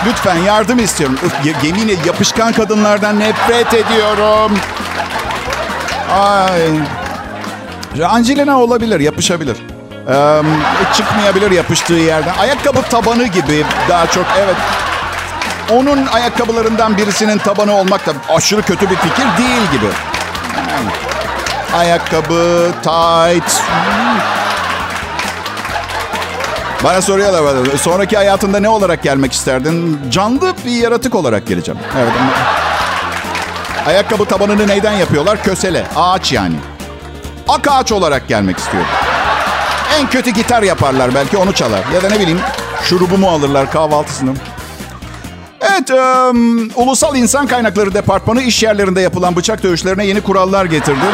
Lütfen 0.08 0.38
yardım 0.38 0.79
istiyorum. 0.79 1.17
Ye- 1.45 1.56
yeminle 1.63 1.93
yapışkan 2.06 2.53
kadınlardan 2.53 3.19
nefret 3.19 3.73
ediyorum. 3.73 4.51
Ay. 6.12 6.62
Angelina 8.10 8.62
olabilir, 8.62 8.99
yapışabilir. 8.99 9.58
Ee, 10.10 10.42
çıkmayabilir 10.94 11.52
yapıştığı 11.52 11.94
yerden. 11.94 12.34
Ayakkabı 12.39 12.82
tabanı 12.82 13.28
gibi 13.28 13.66
daha 13.89 14.08
çok 14.08 14.26
evet. 14.44 14.56
Onun 15.72 16.06
ayakkabılarından 16.06 16.98
birisinin 16.98 17.38
tabanı 17.38 17.74
olmak 17.76 18.08
da 18.08 18.13
aşırı 18.30 18.62
kötü 18.62 18.89
bir 18.89 18.96
fikir 18.96 19.26
değil 19.38 19.72
gibi. 19.72 19.88
Ayakkabı, 21.74 22.72
tight. 22.84 23.62
Bana 26.84 27.02
soruyorlar 27.02 27.78
sonraki 27.78 28.18
hayatında 28.18 28.60
ne 28.60 28.70
olarak 28.70 29.04
gelmek 29.04 29.34
isterdin? 29.34 30.00
Canlı 30.12 30.54
bir 30.66 30.72
yaratık 30.72 31.16
olarak 31.16 31.48
geleceğim. 31.48 31.80
Evet. 31.98 32.12
Ayakkabı 33.88 34.26
tabanını 34.26 34.68
neyden 34.68 34.92
yapıyorlar? 34.92 35.44
Kösele, 35.44 35.86
ağaç 35.96 36.32
yani. 36.34 36.56
Ak 37.48 37.68
ağaç 37.68 37.92
olarak 37.92 38.28
gelmek 38.28 38.58
istiyorum. 38.58 38.89
En 39.99 40.10
kötü 40.10 40.29
gitar 40.29 40.63
yaparlar 40.63 41.15
belki 41.15 41.38
onu 41.38 41.53
çalar. 41.53 41.82
Ya 41.93 42.03
da 42.03 42.10
ne 42.10 42.19
bileyim 42.19 42.39
şurubumu 42.84 43.29
alırlar 43.29 43.71
kahvaltısını. 43.71 44.34
Evet, 45.62 45.91
em, 45.91 46.69
Ulusal 46.75 47.15
İnsan 47.15 47.47
Kaynakları 47.47 47.93
Departmanı 47.93 48.41
iş 48.41 48.63
yerlerinde 48.63 49.01
yapılan 49.01 49.36
bıçak 49.36 49.63
dövüşlerine 49.63 50.06
yeni 50.06 50.21
kurallar 50.21 50.65
getirdi. 50.65 51.06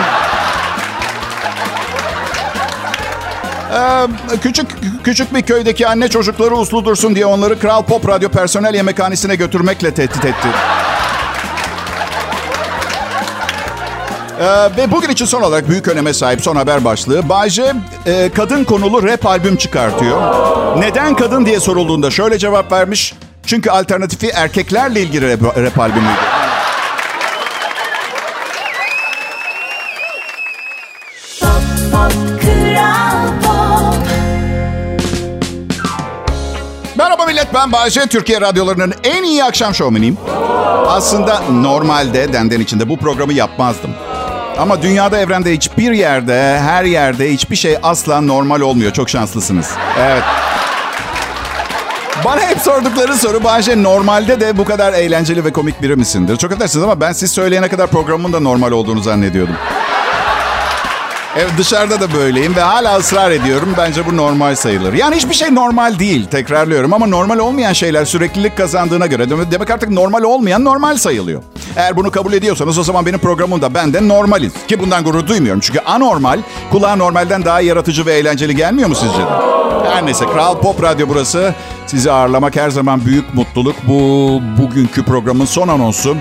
Em, 3.73 4.39
küçük 4.41 4.67
küçük 5.03 5.35
bir 5.35 5.41
köydeki 5.41 5.87
anne 5.87 6.07
çocukları 6.07 6.55
uslu 6.55 6.85
dursun 6.85 7.15
diye 7.15 7.25
onları 7.25 7.59
Kral 7.59 7.83
Pop 7.83 8.07
Radyo 8.07 8.29
personel 8.29 8.73
yemekhanesine 8.73 9.35
götürmekle 9.35 9.93
tehdit 9.93 10.25
etti. 10.25 10.47
Ee, 14.39 14.45
ve 14.77 14.91
bugün 14.91 15.09
için 15.09 15.25
son 15.25 15.41
olarak 15.41 15.69
büyük 15.69 15.87
öneme 15.87 16.13
sahip 16.13 16.41
son 16.41 16.55
haber 16.55 16.85
başlığı. 16.85 17.29
Bayce 17.29 17.73
e, 18.05 18.29
kadın 18.35 18.63
konulu 18.63 19.03
rap 19.03 19.25
albüm 19.25 19.55
çıkartıyor. 19.55 20.21
Neden 20.81 21.15
kadın 21.15 21.45
diye 21.45 21.59
sorulduğunda 21.59 22.11
şöyle 22.11 22.37
cevap 22.37 22.71
vermiş. 22.71 23.13
Çünkü 23.45 23.69
alternatifi 23.69 24.27
erkeklerle 24.27 25.01
ilgili 25.01 25.33
rap, 25.33 25.57
rap 25.57 25.79
albümüydü. 25.79 26.19
Pop 31.39 31.49
pop 31.91 32.41
kral 32.41 33.27
pop 33.43 34.07
Merhaba 36.95 37.25
millet 37.25 37.53
ben 37.53 37.71
Bayce. 37.71 38.01
Türkiye 38.01 38.41
radyolarının 38.41 38.93
en 39.03 39.23
iyi 39.23 39.43
akşam 39.43 39.75
şovmeniyim. 39.75 40.17
Aslında 40.87 41.39
normalde 41.39 42.33
denden 42.33 42.59
içinde 42.59 42.89
bu 42.89 42.97
programı 42.97 43.33
yapmazdım. 43.33 43.91
Ama 44.59 44.81
dünyada, 44.81 45.17
evrende 45.17 45.53
hiçbir 45.53 45.91
yerde, 45.91 46.59
her 46.59 46.83
yerde 46.83 47.33
hiçbir 47.33 47.55
şey 47.55 47.77
asla 47.83 48.21
normal 48.21 48.61
olmuyor. 48.61 48.93
Çok 48.93 49.09
şanslısınız. 49.09 49.71
Evet. 49.99 50.23
Bana 52.25 52.41
hep 52.41 52.59
sordukları 52.59 53.17
soru 53.17 53.43
Bayce 53.43 53.83
normalde 53.83 54.39
de 54.39 54.57
bu 54.57 54.65
kadar 54.65 54.93
eğlenceli 54.93 55.45
ve 55.45 55.53
komik 55.53 55.81
biri 55.81 55.95
misindir? 55.95 56.37
Çok 56.37 56.51
affedersiniz 56.51 56.83
ama 56.83 57.01
ben 57.01 57.11
siz 57.11 57.31
söyleyene 57.31 57.67
kadar 57.67 57.87
programın 57.87 58.33
da 58.33 58.39
normal 58.39 58.71
olduğunu 58.71 59.01
zannediyordum. 59.01 59.55
Evet 61.37 61.51
dışarıda 61.57 62.01
da 62.01 62.13
böyleyim 62.13 62.55
ve 62.55 62.61
hala 62.61 62.97
ısrar 62.97 63.31
ediyorum. 63.31 63.73
Bence 63.77 64.05
bu 64.05 64.17
normal 64.17 64.55
sayılır. 64.55 64.93
Yani 64.93 65.15
hiçbir 65.15 65.33
şey 65.33 65.55
normal 65.55 65.99
değil 65.99 66.25
tekrarlıyorum 66.25 66.93
ama 66.93 67.07
normal 67.07 67.37
olmayan 67.39 67.73
şeyler 67.73 68.05
süreklilik 68.05 68.57
kazandığına 68.57 69.05
göre 69.05 69.29
demek 69.51 69.69
artık 69.71 69.89
normal 69.89 70.23
olmayan 70.23 70.65
normal 70.65 70.97
sayılıyor. 70.97 71.41
Eğer 71.75 71.97
bunu 71.97 72.11
kabul 72.11 72.33
ediyorsanız 72.33 72.77
o 72.77 72.83
zaman 72.83 73.05
benim 73.05 73.19
programımda 73.19 73.73
ben 73.73 73.93
de 73.93 74.07
normaliz. 74.07 74.53
Ki 74.67 74.79
bundan 74.79 75.03
gurur 75.03 75.27
duymuyorum. 75.27 75.59
Çünkü 75.59 75.79
anormal 75.79 76.39
kulağa 76.71 76.95
normalden 76.95 77.45
daha 77.45 77.61
yaratıcı 77.61 78.05
ve 78.05 78.13
eğlenceli 78.13 78.55
gelmiyor 78.55 78.89
mu 78.89 78.95
sizce 78.95 79.17
de? 79.19 79.59
Her 79.93 80.05
neyse 80.05 80.25
Kral 80.25 80.57
Pop 80.61 80.83
Radyo 80.83 81.09
burası. 81.09 81.53
Sizi 81.87 82.11
ağırlamak 82.11 82.55
her 82.55 82.69
zaman 82.69 83.05
büyük 83.05 83.33
mutluluk. 83.33 83.75
Bu 83.87 84.41
bugünkü 84.61 85.03
programın 85.03 85.45
son 85.45 85.67
anonsu. 85.67 86.17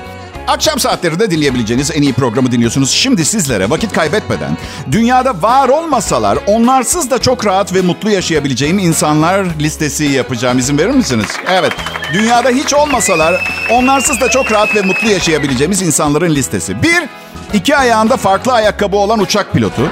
Akşam 0.48 0.78
saatlerinde 0.78 1.30
dinleyebileceğiniz 1.30 1.90
en 1.90 2.02
iyi 2.02 2.12
programı 2.12 2.52
dinliyorsunuz. 2.52 2.90
Şimdi 2.90 3.24
sizlere 3.24 3.70
vakit 3.70 3.92
kaybetmeden 3.92 4.56
dünyada 4.92 5.42
var 5.42 5.68
olmasalar 5.68 6.38
onlarsız 6.46 7.10
da 7.10 7.18
çok 7.18 7.46
rahat 7.46 7.74
ve 7.74 7.82
mutlu 7.82 8.10
yaşayabileceğim 8.10 8.78
insanlar 8.78 9.44
listesi 9.60 10.04
yapacağım. 10.04 10.58
İzin 10.58 10.78
verir 10.78 10.90
misiniz? 10.90 11.26
Evet. 11.48 11.72
Dünyada 12.12 12.48
hiç 12.48 12.74
olmasalar 12.74 13.44
onlarsız 13.70 14.20
da 14.20 14.30
çok 14.30 14.52
rahat 14.52 14.74
ve 14.74 14.82
mutlu 14.82 15.08
yaşayabileceğimiz 15.08 15.82
insanların 15.82 16.34
listesi. 16.34 16.82
Bir, 16.82 17.02
iki 17.52 17.76
ayağında 17.76 18.16
farklı 18.16 18.52
ayakkabı 18.52 18.96
olan 18.96 19.18
uçak 19.18 19.52
pilotu. 19.52 19.90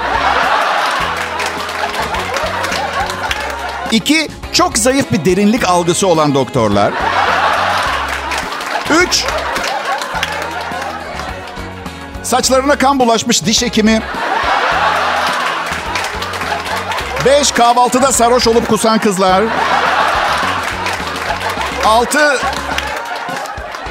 İki, 3.91 4.29
çok 4.53 4.79
zayıf 4.79 5.13
bir 5.13 5.25
derinlik 5.25 5.69
algısı 5.69 6.07
olan 6.07 6.35
doktorlar. 6.35 6.93
Üç, 9.03 9.25
Saçlarına 12.27 12.79
kan 12.79 12.99
bulaşmış 12.99 13.45
diş 13.45 13.63
hekimi. 13.63 14.03
Beş, 17.25 17.51
kahvaltıda 17.51 18.13
sarhoş 18.13 18.47
olup 18.47 18.69
kusan 18.69 18.99
kızlar. 18.99 19.45
Altı, 21.87 22.39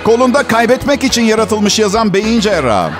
kolunda 0.03 0.43
kaybetmek 0.43 1.03
için 1.03 1.21
yaratılmış 1.21 1.79
yazan 1.79 2.13
beyin 2.13 2.39
cerrahı. 2.39 2.91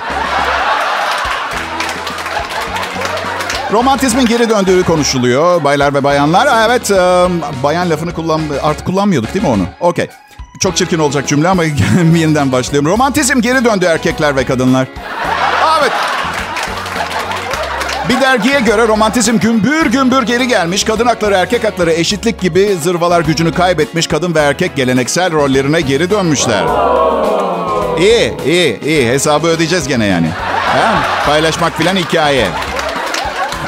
Romantizmin 3.72 4.26
geri 4.26 4.50
döndüğü 4.50 4.84
konuşuluyor 4.84 5.64
baylar 5.64 5.94
ve 5.94 6.04
bayanlar. 6.04 6.66
Evet, 6.66 6.90
bayan 7.62 7.90
lafını 7.90 8.14
kullan 8.14 8.40
artık 8.62 8.86
kullanmıyorduk 8.86 9.34
değil 9.34 9.44
mi 9.44 9.50
onu? 9.50 9.66
Okey. 9.80 10.08
Çok 10.60 10.76
çirkin 10.76 10.98
olacak 10.98 11.28
cümle 11.28 11.48
ama 11.48 11.64
yeniden 12.14 12.52
başlıyorum. 12.52 12.90
Romantizm 12.90 13.40
geri 13.40 13.64
döndü 13.64 13.84
erkekler 13.84 14.36
ve 14.36 14.44
kadınlar. 14.44 14.86
Evet. 15.80 15.92
Bir 18.08 18.20
dergiye 18.20 18.60
göre 18.60 18.88
romantizm 18.88 19.38
gümbür 19.38 19.86
gümbür 19.86 20.22
geri 20.22 20.48
gelmiş. 20.48 20.84
Kadın 20.84 21.06
hakları, 21.06 21.34
erkek 21.34 21.64
hakları, 21.64 21.92
eşitlik 21.92 22.40
gibi 22.40 22.76
zırvalar 22.82 23.20
gücünü 23.20 23.52
kaybetmiş. 23.52 24.06
Kadın 24.06 24.34
ve 24.34 24.38
erkek 24.38 24.76
geleneksel 24.76 25.32
rollerine 25.32 25.80
geri 25.80 26.10
dönmüşler. 26.10 26.64
İyi, 27.98 28.32
iyi, 28.46 28.80
iyi. 28.84 29.08
Hesabı 29.08 29.46
ödeyeceğiz 29.46 29.88
gene 29.88 30.06
yani. 30.06 30.28
Ha? 30.66 30.94
Paylaşmak 31.26 31.78
filan 31.78 31.96
hikaye. 31.96 32.46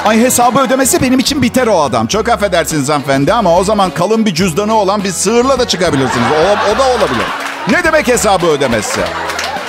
Ay 0.05 0.20
hesabı 0.20 0.59
ödemesi 0.61 1.03
benim 1.03 1.18
için 1.18 1.42
biter 1.42 1.66
o 1.66 1.83
adam. 1.83 2.07
Çok 2.07 2.29
affedersiniz 2.29 2.88
hanımefendi 2.88 3.33
ama 3.33 3.57
o 3.57 3.64
zaman 3.64 3.90
kalın 3.90 4.27
bir 4.27 4.35
cüzdanı 4.35 4.74
olan 4.74 5.05
bir 5.05 5.11
sığırla 5.11 5.59
da 5.59 5.68
çıkabilirsiniz. 5.68 6.27
O, 6.33 6.72
o 6.74 6.79
da 6.79 6.83
olabilir. 6.83 7.27
Ne 7.70 7.85
demek 7.85 8.09
hesabı 8.09 8.46
ödemesi? 8.46 9.01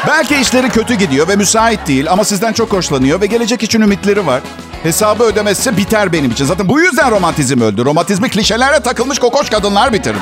Belki 0.08 0.36
işleri 0.36 0.70
kötü 0.70 0.94
gidiyor 0.94 1.28
ve 1.28 1.36
müsait 1.36 1.88
değil 1.88 2.12
ama 2.12 2.24
sizden 2.24 2.54
çok 2.54 2.74
hoşlanıyor 2.74 3.22
ve 3.22 3.26
gelecek 3.26 3.64
için 3.64 3.82
ümitleri 3.82 4.28
var. 4.28 4.42
Hesabı 4.84 5.24
ödemezse 5.24 5.78
biter 5.78 6.14
benim 6.14 6.32
için. 6.32 6.46
Zaten 6.46 6.70
bu 6.70 6.80
yüzden 6.80 7.12
romantizm 7.12 7.62
öldü. 7.62 7.86
Romantizmi 7.86 8.30
klişelerle 8.30 8.80
takılmış 8.80 9.20
kokoş 9.20 9.50
kadınlar 9.50 9.94
bitirdi. 9.94 10.20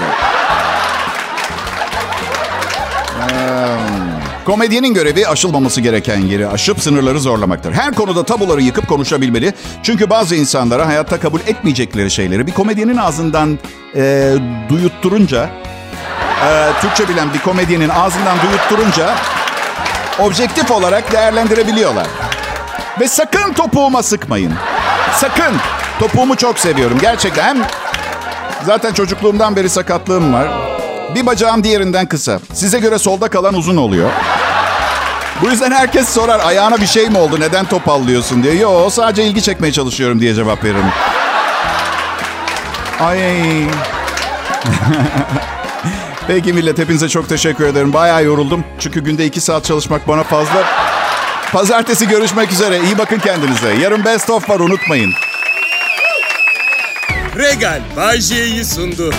Komedyenin 4.47 4.93
görevi 4.93 5.27
aşılmaması 5.27 5.81
gereken 5.81 6.17
yeri 6.17 6.47
aşıp 6.47 6.79
sınırları 6.79 7.19
zorlamaktır. 7.19 7.73
Her 7.73 7.93
konuda 7.93 8.23
tabuları 8.23 8.61
yıkıp 8.61 8.87
konuşabilmeli. 8.87 9.53
Çünkü 9.83 10.09
bazı 10.09 10.35
insanlara 10.35 10.87
hayatta 10.87 11.19
kabul 11.19 11.39
etmeyecekleri 11.39 12.11
şeyleri 12.11 12.47
bir 12.47 12.51
komedyenin 12.51 12.97
ağzından 12.97 13.59
e, 13.95 14.33
duyutturunca... 14.69 15.49
e, 16.49 16.69
Türkçe 16.81 17.09
bilen 17.09 17.33
bir 17.33 17.39
komedyenin 17.39 17.89
ağzından 17.89 18.37
duyutturunca... 18.47 19.15
objektif 20.19 20.71
olarak 20.71 21.11
değerlendirebiliyorlar. 21.11 22.07
Ve 22.99 23.07
sakın 23.07 23.53
topuğuma 23.53 24.03
sıkmayın. 24.03 24.53
Sakın. 25.15 25.55
Topuğumu 25.99 26.35
çok 26.35 26.59
seviyorum. 26.59 26.97
Gerçekten 27.01 27.43
hem 27.43 27.65
zaten 28.65 28.93
çocukluğumdan 28.93 29.55
beri 29.55 29.69
sakatlığım 29.69 30.33
var. 30.33 30.47
Bir 31.15 31.25
bacağım 31.25 31.63
diğerinden 31.63 32.05
kısa. 32.05 32.39
Size 32.53 32.79
göre 32.79 32.99
solda 32.99 33.29
kalan 33.29 33.53
uzun 33.53 33.77
oluyor. 33.77 34.09
Bu 35.41 35.49
yüzden 35.49 35.71
herkes 35.71 36.09
sorar 36.09 36.39
ayağına 36.39 36.77
bir 36.77 36.87
şey 36.87 37.09
mi 37.09 37.17
oldu 37.17 37.39
neden 37.39 37.65
topallıyorsun 37.65 38.43
diye. 38.43 38.53
Yo 38.53 38.89
sadece 38.89 39.23
ilgi 39.23 39.41
çekmeye 39.41 39.71
çalışıyorum 39.71 40.19
diye 40.21 40.33
cevap 40.33 40.63
veririm. 40.63 40.85
Ay. 42.99 43.19
Peki 46.27 46.53
millet 46.53 46.77
hepinize 46.77 47.09
çok 47.09 47.29
teşekkür 47.29 47.65
ederim. 47.65 47.93
Bayağı 47.93 48.23
yoruldum. 48.23 48.63
Çünkü 48.79 49.03
günde 49.03 49.25
iki 49.25 49.41
saat 49.41 49.65
çalışmak 49.65 50.07
bana 50.07 50.23
fazla. 50.23 50.63
Pazartesi 51.51 52.07
görüşmek 52.07 52.51
üzere. 52.51 52.79
İyi 52.79 52.97
bakın 52.97 53.19
kendinize. 53.19 53.73
Yarın 53.73 54.05
best 54.05 54.29
of 54.29 54.49
var 54.49 54.59
unutmayın. 54.59 55.13
Regal 57.37 57.81
Bay 57.97 58.19
J'yi 58.21 58.65
sundu. 58.65 59.13